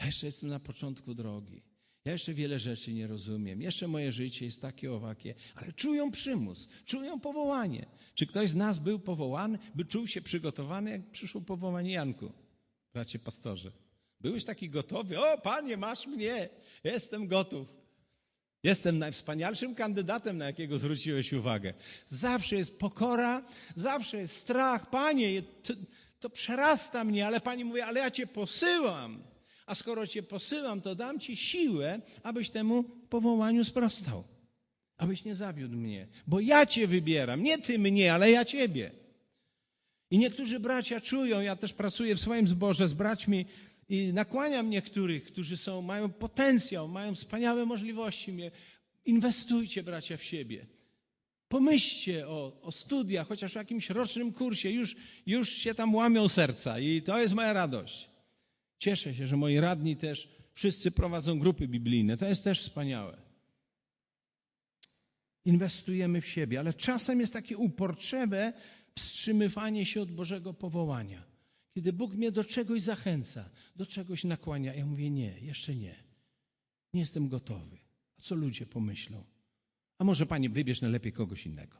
Ja 0.00 0.06
jeszcze 0.06 0.26
jestem 0.26 0.48
na 0.48 0.60
początku 0.60 1.14
drogi. 1.14 1.62
Ja 2.04 2.12
jeszcze 2.12 2.34
wiele 2.34 2.58
rzeczy 2.58 2.92
nie 2.92 3.06
rozumiem. 3.06 3.62
Jeszcze 3.62 3.88
moje 3.88 4.12
życie 4.12 4.44
jest 4.44 4.62
takie 4.62 4.92
owakie, 4.92 5.34
ale 5.54 5.72
czują 5.72 6.10
przymus, 6.10 6.68
czują 6.84 7.20
powołanie. 7.20 7.86
Czy 8.14 8.26
ktoś 8.26 8.48
z 8.50 8.54
nas 8.54 8.78
był 8.78 8.98
powołany, 8.98 9.58
by 9.74 9.84
czuł 9.84 10.06
się 10.06 10.22
przygotowany, 10.22 10.90
jak 10.90 11.10
przyszło 11.10 11.40
powołanie 11.40 11.92
Janku, 11.92 12.32
bracie 12.92 13.18
pastorze? 13.18 13.72
Byłeś 14.20 14.44
taki 14.44 14.70
gotowy? 14.70 15.20
O, 15.20 15.38
panie, 15.38 15.76
masz 15.76 16.06
mnie, 16.06 16.48
jestem 16.84 17.26
gotów. 17.26 17.80
Jestem 18.62 18.98
najwspanialszym 18.98 19.74
kandydatem, 19.74 20.38
na 20.38 20.46
jakiego 20.46 20.78
zwróciłeś 20.78 21.32
uwagę. 21.32 21.74
Zawsze 22.06 22.56
jest 22.56 22.78
pokora, 22.78 23.42
zawsze 23.74 24.18
jest 24.18 24.36
strach. 24.36 24.90
Panie, 24.90 25.42
to, 25.42 25.74
to 26.20 26.30
przerasta 26.30 27.04
mnie, 27.04 27.26
ale 27.26 27.40
pani 27.40 27.64
mówi, 27.64 27.80
ale 27.80 28.00
ja 28.00 28.10
cię 28.10 28.26
posyłam. 28.26 29.22
A 29.66 29.74
skoro 29.74 30.06
cię 30.06 30.22
posyłam, 30.22 30.80
to 30.80 30.94
dam 30.94 31.20
ci 31.20 31.36
siłę, 31.36 32.00
abyś 32.22 32.50
temu 32.50 32.84
powołaniu 32.84 33.64
sprostał. 33.64 34.24
Abyś 34.96 35.24
nie 35.24 35.34
zawiódł 35.34 35.76
mnie. 35.76 36.06
Bo 36.26 36.40
ja 36.40 36.66
cię 36.66 36.86
wybieram. 36.86 37.42
Nie 37.42 37.58
ty 37.58 37.78
mnie, 37.78 38.14
ale 38.14 38.30
ja 38.30 38.44
ciebie. 38.44 38.90
I 40.10 40.18
niektórzy 40.18 40.60
bracia 40.60 41.00
czują, 41.00 41.40
ja 41.40 41.56
też 41.56 41.72
pracuję 41.72 42.16
w 42.16 42.20
swoim 42.20 42.48
zborze 42.48 42.88
z 42.88 42.94
braćmi 42.94 43.46
i 43.90 44.12
nakłaniam 44.12 44.70
niektórych, 44.70 45.24
którzy 45.24 45.56
są, 45.56 45.82
mają 45.82 46.12
potencjał, 46.12 46.88
mają 46.88 47.14
wspaniałe 47.14 47.66
możliwości. 47.66 48.36
Inwestujcie, 49.04 49.82
bracia, 49.82 50.16
w 50.16 50.22
siebie. 50.22 50.66
Pomyślcie 51.48 52.28
o, 52.28 52.60
o 52.62 52.72
studiach, 52.72 53.28
chociaż 53.28 53.56
o 53.56 53.58
jakimś 53.58 53.90
rocznym 53.90 54.32
kursie. 54.32 54.70
Już, 54.70 54.96
już 55.26 55.48
się 55.48 55.74
tam 55.74 55.94
łamią 55.94 56.28
serca 56.28 56.78
i 56.78 57.02
to 57.02 57.18
jest 57.18 57.34
moja 57.34 57.52
radość. 57.52 58.10
Cieszę 58.78 59.14
się, 59.14 59.26
że 59.26 59.36
moi 59.36 59.60
radni 59.60 59.96
też 59.96 60.28
wszyscy 60.54 60.90
prowadzą 60.90 61.38
grupy 61.38 61.68
biblijne. 61.68 62.16
To 62.16 62.28
jest 62.28 62.44
też 62.44 62.60
wspaniałe. 62.62 63.16
Inwestujemy 65.44 66.20
w 66.20 66.26
siebie, 66.26 66.58
ale 66.60 66.74
czasem 66.74 67.20
jest 67.20 67.32
takie 67.32 67.56
uporczywe 67.56 68.52
wstrzymywanie 68.94 69.86
się 69.86 70.02
od 70.02 70.12
Bożego 70.12 70.54
powołania. 70.54 71.29
Kiedy 71.74 71.92
Bóg 71.92 72.14
mnie 72.14 72.32
do 72.32 72.44
czegoś 72.44 72.82
zachęca, 72.82 73.50
do 73.76 73.86
czegoś 73.86 74.24
nakłania, 74.24 74.74
ja 74.74 74.86
mówię 74.86 75.10
nie, 75.10 75.40
jeszcze 75.40 75.74
nie. 75.74 75.94
Nie 76.94 77.00
jestem 77.00 77.28
gotowy. 77.28 77.78
A 78.18 78.22
co 78.22 78.34
ludzie 78.34 78.66
pomyślą? 78.66 79.24
A 79.98 80.04
może 80.04 80.26
Panie, 80.26 80.50
wybierz 80.50 80.80
najlepiej 80.80 81.12
kogoś 81.12 81.46
innego. 81.46 81.76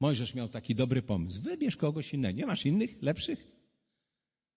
Mojżesz 0.00 0.34
miał 0.34 0.48
taki 0.48 0.74
dobry 0.74 1.02
pomysł. 1.02 1.42
Wybierz 1.42 1.76
kogoś 1.76 2.14
innego. 2.14 2.38
Nie 2.38 2.46
masz 2.46 2.66
innych, 2.66 3.02
lepszych? 3.02 3.52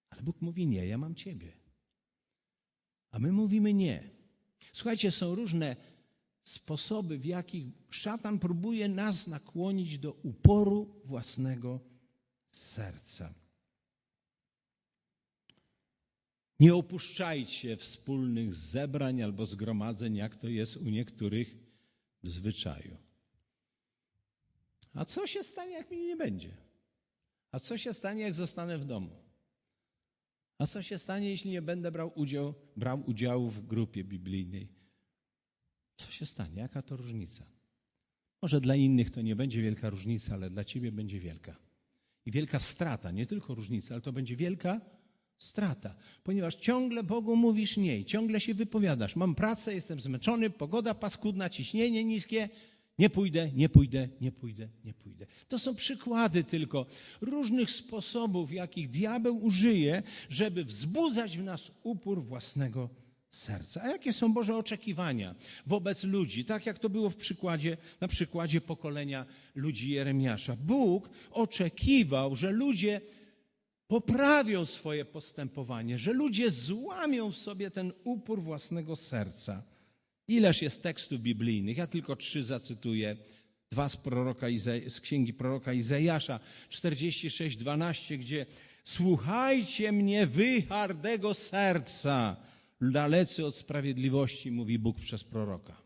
Ale 0.10 0.22
Bóg 0.22 0.42
mówi 0.42 0.68
nie, 0.68 0.86
ja 0.86 0.98
mam 0.98 1.16
Ciebie. 1.16 1.52
A 3.12 3.20
my 3.20 3.32
mówimy 3.32 3.74
nie. 3.74 4.10
Słuchajcie, 4.74 5.12
są 5.12 5.36
różne 5.36 5.76
sposoby, 6.44 7.18
w 7.18 7.26
jakich 7.26 7.66
szatan 7.90 8.40
próbuje 8.40 8.90
nas 8.90 9.28
nakłonić 9.28 9.98
do 9.98 10.12
uporu 10.12 11.02
własnego 11.06 11.80
serca. 12.52 13.34
Nie 16.60 16.76
opuszczajcie 16.76 17.78
wspólnych 17.78 18.54
zebrań 18.54 19.22
albo 19.22 19.46
zgromadzeń, 19.46 20.16
jak 20.16 20.36
to 20.36 20.48
jest 20.48 20.78
u 20.78 20.90
niektórych 20.90 21.58
w 22.24 22.30
zwyczaju. 22.30 22.98
A 24.94 25.06
co 25.06 25.28
się 25.28 25.44
stanie, 25.44 25.74
jak 25.74 25.92
mi 25.92 25.98
nie 26.02 26.16
będzie? 26.16 26.58
A 27.52 27.60
co 27.60 27.78
się 27.78 27.94
stanie, 27.94 28.22
jak 28.22 28.34
zostanę 28.34 28.78
w 28.78 28.86
domu? 28.86 29.10
A 30.58 30.66
co 30.66 30.82
się 30.82 30.98
stanie, 30.98 31.30
jeśli 31.30 31.52
nie 31.52 31.62
będę 31.62 31.92
brał, 31.92 32.12
udział, 32.16 32.54
brał 32.76 33.04
udziału 33.06 33.50
w 33.50 33.68
grupie 33.68 34.04
biblijnej? 34.04 34.68
Co 35.98 36.12
się 36.12 36.26
stanie? 36.26 36.62
Jaka 36.62 36.82
to 36.82 36.98
różnica? 36.98 37.46
Może 38.42 38.62
dla 38.62 38.76
innych 38.76 39.12
to 39.12 39.22
nie 39.22 39.36
będzie 39.36 39.62
wielka 39.62 39.90
różnica, 39.90 40.34
ale 40.34 40.50
dla 40.50 40.64
ciebie 40.64 40.92
będzie 40.92 41.20
wielka. 41.20 41.56
I 42.26 42.32
wielka 42.32 42.60
strata, 42.60 43.12
nie 43.12 43.26
tylko 43.26 43.56
różnica, 43.56 43.94
ale 43.94 44.02
to 44.02 44.14
będzie 44.14 44.36
wielka 44.36 44.82
strata, 45.40 45.96
ponieważ 46.24 46.56
ciągle 46.56 47.04
Bogu 47.04 47.36
mówisz 47.36 47.78
nie, 47.78 48.06
ciągle 48.06 48.42
się 48.42 48.54
wypowiadasz. 48.54 49.16
Mam 49.16 49.36
pracę, 49.36 49.74
jestem 49.76 50.00
zmęczony, 50.00 50.50
pogoda 50.50 50.94
paskudna, 50.94 51.50
ciśnienie 51.50 52.04
niskie, 52.04 52.50
nie 53.00 53.10
pójdę, 53.10 53.52
nie 53.56 53.70
pójdę, 53.70 54.10
nie 54.22 54.32
pójdę, 54.32 54.68
nie 54.86 54.94
pójdę. 54.94 55.26
To 55.48 55.60
są 55.60 55.76
przykłady 55.76 56.44
tylko 56.44 56.86
różnych 57.22 57.72
sposobów, 57.72 58.52
jakich 58.52 58.90
diabeł 58.90 59.46
użyje, 59.46 60.04
żeby 60.30 60.66
wzbudzać 60.66 61.38
w 61.38 61.44
nas 61.44 61.72
upór 61.84 62.24
własnego 62.24 62.90
serca. 63.32 63.82
A 63.84 63.88
jakie 63.88 64.14
są 64.14 64.34
Boże 64.34 64.56
oczekiwania 64.56 65.36
wobec 65.66 66.04
ludzi? 66.04 66.46
Tak 66.46 66.66
jak 66.66 66.80
to 66.80 66.90
było 66.90 67.10
w 67.10 67.16
przykładzie, 67.16 67.78
na 68.02 68.08
przykładzie 68.08 68.62
pokolenia 68.62 69.26
ludzi 69.56 69.90
Jeremiasza. 69.90 70.56
Bóg 70.56 71.10
oczekiwał, 71.32 72.36
że 72.36 72.52
ludzie 72.52 73.02
poprawią 73.90 74.66
swoje 74.66 75.06
postępowanie, 75.06 76.00
że 76.00 76.14
ludzie 76.14 76.52
złamią 76.52 77.32
w 77.32 77.38
sobie 77.38 77.72
ten 77.72 77.94
upór 78.04 78.42
własnego 78.42 78.96
serca. 78.96 79.64
Ileż 80.28 80.62
jest 80.62 80.84
tekstów 80.84 81.22
biblijnych? 81.22 81.78
Ja 81.78 81.88
tylko 81.88 82.16
trzy 82.16 82.44
zacytuję. 82.44 83.18
Dwa 83.72 83.90
z, 83.90 83.98
proroka 83.98 84.48
z 84.88 85.02
księgi 85.02 85.34
proroka 85.34 85.74
Izajasza, 85.74 86.40
46, 86.70 87.58
12, 87.58 88.18
gdzie 88.18 88.46
słuchajcie 88.84 89.92
mnie 89.92 90.28
wy 90.28 90.62
hardego 90.62 91.34
serca, 91.34 92.36
dalecy 92.82 93.46
od 93.46 93.56
sprawiedliwości, 93.56 94.52
mówi 94.52 94.80
Bóg 94.80 95.00
przez 95.00 95.24
proroka. 95.24 95.82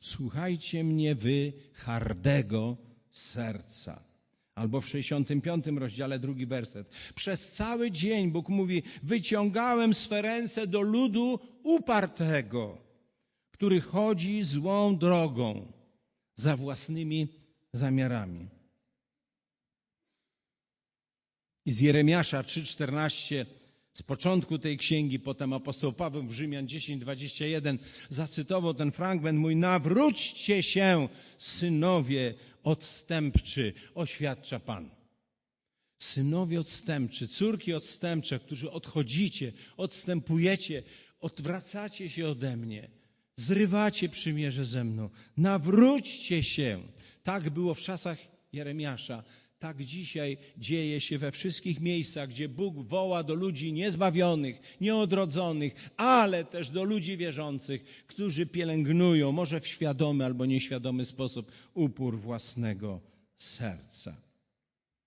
Słuchajcie 0.00 0.84
mnie 0.84 1.14
wy 1.14 1.52
hardego 1.72 2.76
serca. 3.12 4.11
Albo 4.54 4.80
w 4.80 4.88
65 4.88 5.66
rozdziale 5.66 6.18
drugi 6.18 6.46
werset. 6.46 6.88
Przez 7.14 7.52
cały 7.52 7.90
dzień 7.90 8.30
Bóg 8.30 8.48
mówi: 8.48 8.82
Wyciągałem 9.02 9.94
swe 9.94 10.22
ręce 10.22 10.66
do 10.66 10.80
ludu 10.80 11.38
upartego, 11.62 12.78
który 13.50 13.80
chodzi 13.80 14.42
złą 14.42 14.98
drogą 14.98 15.72
za 16.34 16.56
własnymi 16.56 17.28
zamiarami. 17.72 18.48
I 21.66 21.72
z 21.72 21.80
Jeremiasza 21.80 22.42
3,14 22.42 23.46
z 23.92 24.02
początku 24.02 24.58
tej 24.58 24.78
księgi, 24.78 25.18
potem 25.18 25.52
apostoł 25.52 25.92
Paweł 25.92 26.22
w 26.22 26.32
Rzymian 26.32 26.66
10:21 26.66 27.78
zacytował 28.08 28.74
ten 28.74 28.92
fragment 28.92 29.38
mój: 29.38 29.56
Nawróćcie 29.56 30.62
się, 30.62 31.08
synowie 31.38 32.34
odstępczy, 32.62 33.72
oświadcza 33.94 34.60
Pan. 34.60 34.90
Synowie 35.98 36.60
odstępczy, 36.60 37.28
córki 37.28 37.74
odstępcze, 37.74 38.38
którzy 38.38 38.70
odchodzicie, 38.70 39.52
odstępujecie, 39.76 40.82
odwracacie 41.20 42.08
się 42.08 42.28
ode 42.28 42.56
mnie, 42.56 42.88
zrywacie 43.36 44.08
przymierze 44.08 44.64
ze 44.64 44.84
mną, 44.84 45.10
nawróćcie 45.36 46.42
się. 46.42 46.82
Tak 47.22 47.50
było 47.50 47.74
w 47.74 47.80
czasach 47.80 48.18
Jeremiasza, 48.52 49.22
tak 49.62 49.84
dzisiaj 49.84 50.36
dzieje 50.58 51.00
się 51.00 51.18
we 51.18 51.32
wszystkich 51.32 51.80
miejscach, 51.80 52.28
gdzie 52.28 52.48
Bóg 52.48 52.76
woła 52.76 53.22
do 53.22 53.34
ludzi 53.34 53.72
niezbawionych, 53.72 54.76
nieodrodzonych, 54.80 55.90
ale 55.96 56.44
też 56.44 56.70
do 56.70 56.84
ludzi 56.84 57.16
wierzących, 57.16 58.04
którzy 58.06 58.46
pielęgnują, 58.46 59.32
może 59.32 59.60
w 59.60 59.66
świadomy 59.66 60.24
albo 60.24 60.46
nieświadomy 60.46 61.04
sposób, 61.04 61.52
upór 61.74 62.18
własnego 62.18 63.00
serca. 63.38 64.16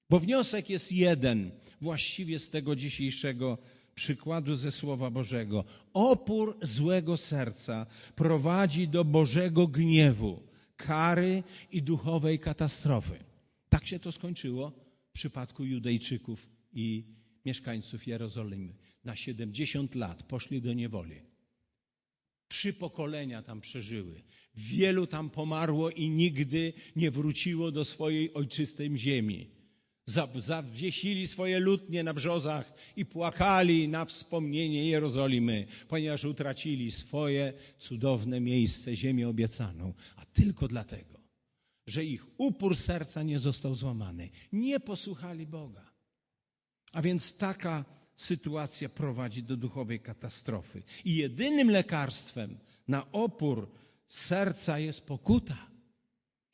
Bo 0.10 0.20
wniosek 0.20 0.70
jest 0.70 0.92
jeden, 0.92 1.52
właściwie 1.82 2.40
z 2.40 2.50
tego 2.50 2.76
dzisiejszego 2.76 3.58
przykładu 3.96 4.56
ze 4.56 4.72
Słowa 4.72 5.10
Bożego. 5.10 5.64
Opór 5.94 6.58
złego 6.62 7.18
serca 7.18 7.86
prowadzi 8.16 8.88
do 8.88 9.06
Bożego 9.06 9.68
gniewu, 9.68 10.44
kary 10.78 11.44
i 11.72 11.82
duchowej 11.82 12.40
katastrofy. 12.40 13.35
Tak 13.70 13.88
się 13.88 14.00
to 14.00 14.12
skończyło 14.12 14.72
w 15.10 15.12
przypadku 15.12 15.66
Judejczyków 15.66 16.50
i 16.74 17.04
mieszkańców 17.46 18.08
Jerozolimy. 18.08 18.76
Na 19.04 19.16
70 19.16 19.96
lat 19.96 20.24
poszli 20.24 20.62
do 20.62 20.74
niewoli. 20.74 21.22
Trzy 22.48 22.74
pokolenia 22.74 23.42
tam 23.42 23.62
przeżyły. 23.62 24.22
Wielu 24.56 25.08
tam 25.08 25.30
pomarło 25.30 25.90
i 25.90 26.10
nigdy 26.10 26.74
nie 26.96 27.12
wróciło 27.12 27.72
do 27.72 27.86
swojej 27.86 28.34
ojczystej 28.34 28.98
ziemi. 28.98 29.48
Zawiesili 30.36 31.28
swoje 31.28 31.60
lutnie 31.60 32.04
na 32.04 32.14
brzozach 32.14 32.74
i 32.96 33.06
płakali 33.06 33.88
na 33.88 34.06
wspomnienie 34.06 34.90
Jerozolimy, 34.90 35.68
ponieważ 35.88 36.24
utracili 36.26 36.92
swoje 36.92 37.54
cudowne 37.80 38.40
miejsce, 38.40 38.96
ziemię 38.96 39.30
obiecaną. 39.30 39.94
A 40.16 40.26
tylko 40.26 40.68
dlatego, 40.68 41.15
że 41.88 42.06
ich 42.06 42.26
upór 42.38 42.76
serca 42.76 43.24
nie 43.24 43.40
został 43.40 43.76
złamany. 43.76 44.30
Nie 44.52 44.80
posłuchali 44.80 45.48
Boga. 45.48 45.92
A 46.94 47.02
więc 47.02 47.38
taka 47.38 47.86
sytuacja 48.16 48.90
prowadzi 48.90 49.44
do 49.44 49.58
duchowej 49.58 50.00
katastrofy. 50.00 50.84
I 51.06 51.16
jedynym 51.16 51.72
lekarstwem 51.72 52.58
na 52.88 53.12
opór 53.12 53.72
serca 54.08 54.80
jest 54.80 55.02
pokuta. 55.02 55.58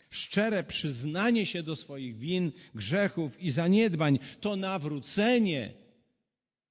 Szczere 0.10 0.64
przyznanie 0.64 1.46
się 1.46 1.64
do 1.64 1.76
swoich 1.76 2.18
win, 2.18 2.52
grzechów 2.76 3.42
i 3.42 3.52
zaniedbań 3.52 4.20
to 4.40 4.56
nawrócenie 4.56 5.74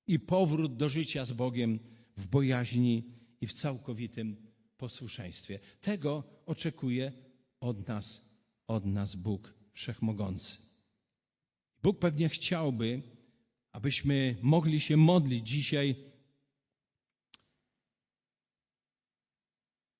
i 0.07 0.19
powrót 0.19 0.77
do 0.77 0.89
życia 0.89 1.25
z 1.25 1.33
Bogiem 1.33 1.79
w 2.17 2.27
bojaźni 2.27 3.05
i 3.41 3.47
w 3.47 3.53
całkowitym 3.53 4.37
posłuszeństwie. 4.77 5.59
Tego 5.81 6.25
oczekuje 6.47 7.13
od 7.61 7.89
nas, 7.89 8.30
od 8.71 8.87
nas 8.87 9.17
Bóg 9.17 9.55
Wszechmogący. 9.73 10.59
Bóg 11.83 11.99
pewnie 11.99 12.29
chciałby, 12.29 13.03
abyśmy 13.73 14.37
mogli 14.43 14.81
się 14.81 14.97
modlić 14.97 15.49
dzisiaj 15.49 15.97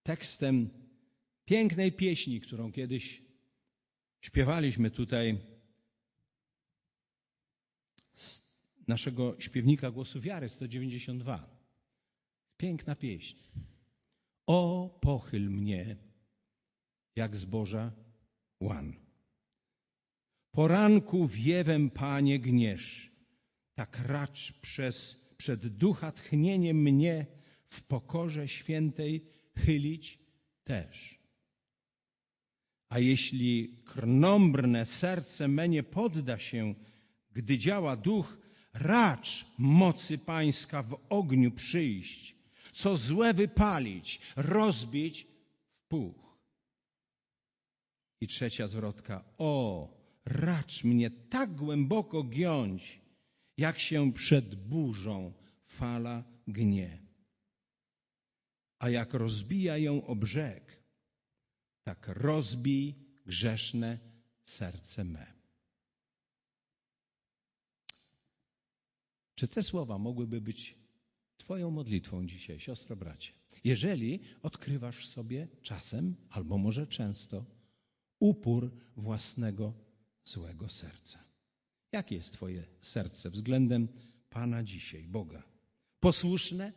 tekstem 0.03 0.71
pięknej 1.45 1.93
pieśni, 1.93 2.41
którą 2.41 2.73
kiedyś 2.73 3.23
śpiewaliśmy 4.21 4.91
tutaj 4.91 5.39
z 8.15 8.61
naszego 8.89 9.41
śpiewnika 9.41 9.91
głosu 9.91 10.21
wiary 10.21 10.49
192. 10.49 11.57
Piękna 12.57 12.97
pieśń. 12.97 13.37
O, 14.47 14.99
pochyl 15.01 15.51
mnie, 15.51 15.97
jak 17.17 17.37
zboża 17.37 17.93
łan. 18.61 18.93
Poranku 20.51 21.29
wiewem, 21.29 21.91
Panie, 21.91 22.39
gniesz, 22.39 23.11
tak 23.75 24.01
racz 24.07 24.53
przez, 24.61 25.25
przed 25.37 25.67
ducha 25.67 26.13
tchnieniem 26.13 26.83
mnie 26.83 27.27
w 27.69 27.83
pokorze 27.83 28.49
świętej 28.49 29.25
chylić 29.57 30.19
też. 30.65 31.21
A 32.89 32.99
jeśli 32.99 33.83
krnąbrne 33.85 34.87
serce 34.87 35.49
me 35.49 35.69
nie 35.69 35.83
podda 35.83 36.39
się, 36.39 36.75
gdy 37.33 37.59
działa 37.59 37.97
duch, 37.97 38.39
racz 38.75 39.47
mocy 39.59 40.19
pańska 40.19 40.83
w 40.83 41.01
ogniu 41.09 41.51
przyjść, 41.51 42.35
co 42.73 42.97
złe 42.97 43.35
wypalić, 43.35 44.21
rozbić 44.37 45.27
w 45.73 45.89
puch. 45.89 46.30
I 48.21 48.27
trzecia 48.27 48.69
zwrotka. 48.69 49.25
O, 49.39 49.89
racz 50.25 50.85
mnie 50.85 51.11
tak 51.11 51.55
głęboko 51.55 52.25
giąć, 52.25 53.01
jak 53.57 53.79
się 53.79 54.13
przed 54.13 54.55
burzą 54.55 55.33
fala 55.65 56.25
gnie. 56.47 57.03
A 58.79 58.91
jak 58.91 59.15
rozbija 59.15 59.79
ją 59.79 60.07
o 60.07 60.17
brzeg, 60.17 60.83
tak 61.85 62.09
rozbij 62.09 62.95
grzeszne 63.27 63.99
serce 64.45 65.05
me. 65.05 65.33
Czy 69.35 69.49
te 69.49 69.63
słowa 69.63 69.99
mogłyby 69.99 70.41
być 70.41 70.81
Twoją 71.51 71.71
modlitwą 71.71 72.27
dzisiaj, 72.27 72.61
siostro, 72.61 72.97
bracie? 72.97 73.33
Jeżeli 73.65 74.21
odkrywasz 74.43 74.97
w 74.97 75.07
sobie 75.07 75.49
czasem, 75.63 76.17
albo 76.31 76.59
może 76.59 76.87
często, 76.87 77.45
upór 78.21 78.71
własnego 78.97 79.73
złego 80.25 80.69
serca. 80.69 81.19
Jakie 81.93 82.15
jest 82.15 82.33
Twoje 82.33 82.65
serce 82.81 83.31
względem 83.31 83.89
Pana 84.31 84.63
dzisiaj, 84.63 85.09
Boga? 85.09 85.43
Posłuszne 86.01 86.73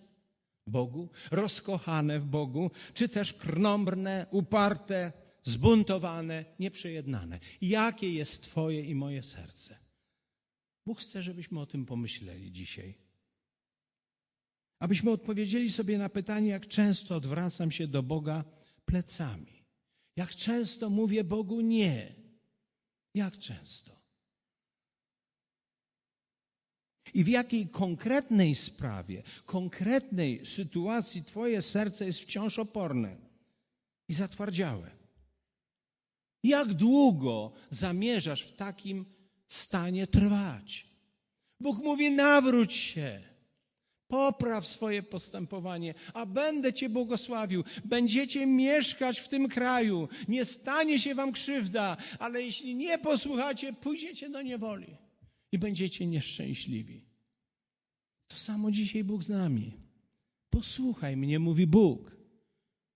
Bogu, 0.67 1.09
rozkochane 1.31 2.19
w 2.19 2.25
Bogu, 2.25 2.71
czy 2.93 3.09
też 3.09 3.33
krnąbrne, 3.33 4.25
uparte, 4.31 5.11
zbuntowane, 5.43 6.45
nieprzejednane? 6.59 7.39
Jakie 7.61 8.13
jest 8.13 8.43
Twoje 8.43 8.81
i 8.81 8.95
moje 8.95 9.23
serce? 9.23 9.77
Bóg 10.85 10.99
chce, 10.99 11.23
żebyśmy 11.23 11.59
o 11.59 11.65
tym 11.65 11.85
pomyśleli 11.85 12.51
dzisiaj. 12.51 12.93
Abyśmy 14.79 15.11
odpowiedzieli 15.11 15.71
sobie 15.71 15.97
na 15.97 16.09
pytanie, 16.09 16.49
jak 16.49 16.67
często 16.67 17.15
odwracam 17.15 17.71
się 17.71 17.87
do 17.87 18.03
Boga 18.03 18.43
plecami. 18.85 19.52
Jak 20.15 20.35
często 20.35 20.89
mówię 20.89 21.23
Bogu 21.23 21.61
nie. 21.61 22.15
Jak 23.13 23.37
często? 23.37 23.91
I 27.13 27.23
w 27.23 27.27
jakiej 27.27 27.67
konkretnej 27.67 28.55
sprawie, 28.55 29.23
konkretnej 29.45 30.45
sytuacji 30.45 31.23
Twoje 31.23 31.61
serce 31.61 32.05
jest 32.05 32.19
wciąż 32.19 32.59
oporne 32.59 33.17
i 34.07 34.13
zatwardziałe? 34.13 34.91
Jak 36.43 36.73
długo 36.73 37.53
zamierzasz 37.69 38.43
w 38.43 38.55
takim 38.55 39.05
stanie 39.49 40.07
trwać? 40.07 40.87
Bóg 41.59 41.83
mówi: 41.83 42.11
nawróć 42.11 42.73
się. 42.73 43.32
Popraw 44.13 44.67
swoje 44.67 45.03
postępowanie, 45.03 45.93
a 46.13 46.25
będę 46.25 46.73
Cię 46.73 46.89
błogosławił. 46.89 47.63
Będziecie 47.85 48.45
mieszkać 48.45 49.19
w 49.19 49.29
tym 49.29 49.49
kraju. 49.49 50.09
Nie 50.27 50.45
stanie 50.45 50.99
się 50.99 51.15
Wam 51.15 51.31
krzywda, 51.31 51.97
ale 52.19 52.41
jeśli 52.43 52.75
nie 52.75 52.97
posłuchacie, 52.97 53.73
pójdziecie 53.73 54.29
do 54.29 54.41
niewoli 54.41 54.97
i 55.51 55.57
będziecie 55.57 56.07
nieszczęśliwi. 56.07 57.05
To 58.27 58.37
samo 58.37 58.71
dzisiaj 58.71 59.03
Bóg 59.03 59.23
z 59.23 59.29
nami. 59.29 59.73
Posłuchaj 60.49 61.17
mnie, 61.17 61.39
mówi 61.39 61.67
Bóg. 61.67 62.17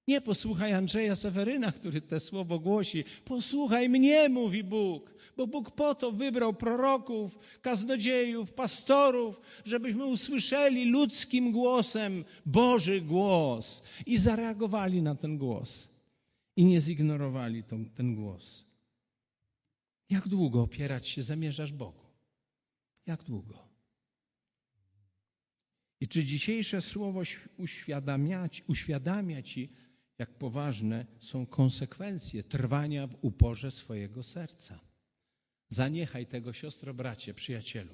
Nie 0.08 0.22
posłuchaj 0.22 0.74
Andrzeja 0.74 1.16
Seweryna, 1.16 1.72
który 1.72 2.02
te 2.02 2.20
słowo 2.20 2.60
głosi. 2.60 3.04
Posłuchaj 3.26 3.90
mnie, 3.90 4.30
mówi 4.30 4.64
Bóg, 4.64 5.14
bo 5.38 5.48
Bóg 5.48 5.72
po 5.72 5.96
to 5.96 6.12
wybrał 6.12 6.54
proroków, 6.54 7.40
kaznodziejów, 7.62 8.54
pastorów, 8.54 9.42
żebyśmy 9.66 10.06
usłyszeli 10.06 10.86
ludzkim 10.86 11.52
głosem 11.52 12.26
Boży 12.46 13.02
głos 13.02 13.84
i 14.06 14.18
zareagowali 14.18 15.02
na 15.02 15.16
ten 15.16 15.38
głos 15.38 15.98
i 16.56 16.66
nie 16.66 16.82
zignorowali 16.82 17.64
ten, 17.64 17.90
ten 17.90 18.16
głos. 18.16 18.66
Jak 20.10 20.28
długo 20.28 20.62
opierać 20.62 21.08
się 21.08 21.24
zamierzasz 21.24 21.74
Bogu? 21.74 22.06
Jak 23.06 23.24
długo? 23.24 23.68
I 26.02 26.08
czy 26.08 26.24
dzisiejsze 26.24 26.82
słowo 26.82 27.22
uświadamia, 27.58 28.50
uświadamia 28.68 29.42
ci, 29.42 29.70
jak 30.18 30.38
poważne 30.38 31.06
są 31.20 31.46
konsekwencje 31.46 32.44
trwania 32.44 33.08
w 33.08 33.18
uporze 33.22 33.72
swojego 33.72 34.24
serca? 34.24 34.80
Zaniechaj 35.70 36.26
tego, 36.26 36.54
siostro, 36.54 36.94
bracie, 36.94 37.34
przyjacielu. 37.34 37.94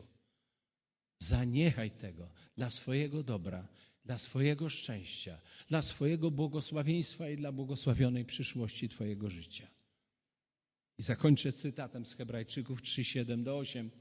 Zaniechaj 1.20 1.92
tego 1.92 2.30
dla 2.58 2.70
swojego 2.70 3.24
dobra, 3.24 3.68
dla 4.06 4.18
swojego 4.18 4.70
szczęścia, 4.70 5.42
dla 5.68 5.82
swojego 5.82 6.32
błogosławieństwa 6.32 7.30
i 7.30 7.36
dla 7.36 7.52
błogosławionej 7.52 8.26
przyszłości 8.26 8.90
Twojego 8.90 9.30
życia. 9.30 9.68
I 10.98 11.04
zakończę 11.04 11.52
cytatem 11.52 12.06
z 12.06 12.14
Hebrajczyków 12.16 12.82
3, 12.82 13.04
7 13.04 13.44
do 13.44 13.58
8, 13.58 13.92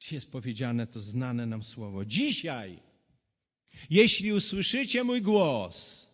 gdzie 0.00 0.16
jest 0.16 0.32
powiedziane 0.32 0.86
to 0.86 1.00
znane 1.00 1.46
nam 1.46 1.62
słowo. 1.62 2.04
Dzisiaj, 2.04 2.78
jeśli 3.90 4.32
usłyszycie 4.32 5.04
mój 5.04 5.22
głos, 5.22 6.06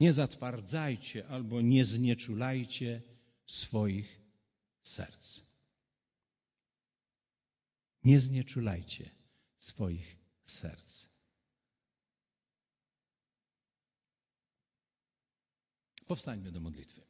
nie 0.00 0.12
zatwardzajcie 0.12 1.28
albo 1.28 1.60
nie 1.60 1.84
znieczulajcie 1.84 3.02
swoich 3.46 4.20
serc. 4.82 5.40
Nie 8.04 8.20
znieczulajcie 8.20 9.10
swoich 9.58 10.16
serc. 10.44 11.06
Powstańmy 16.06 16.52
do 16.52 16.60
modlitwy. 16.60 17.09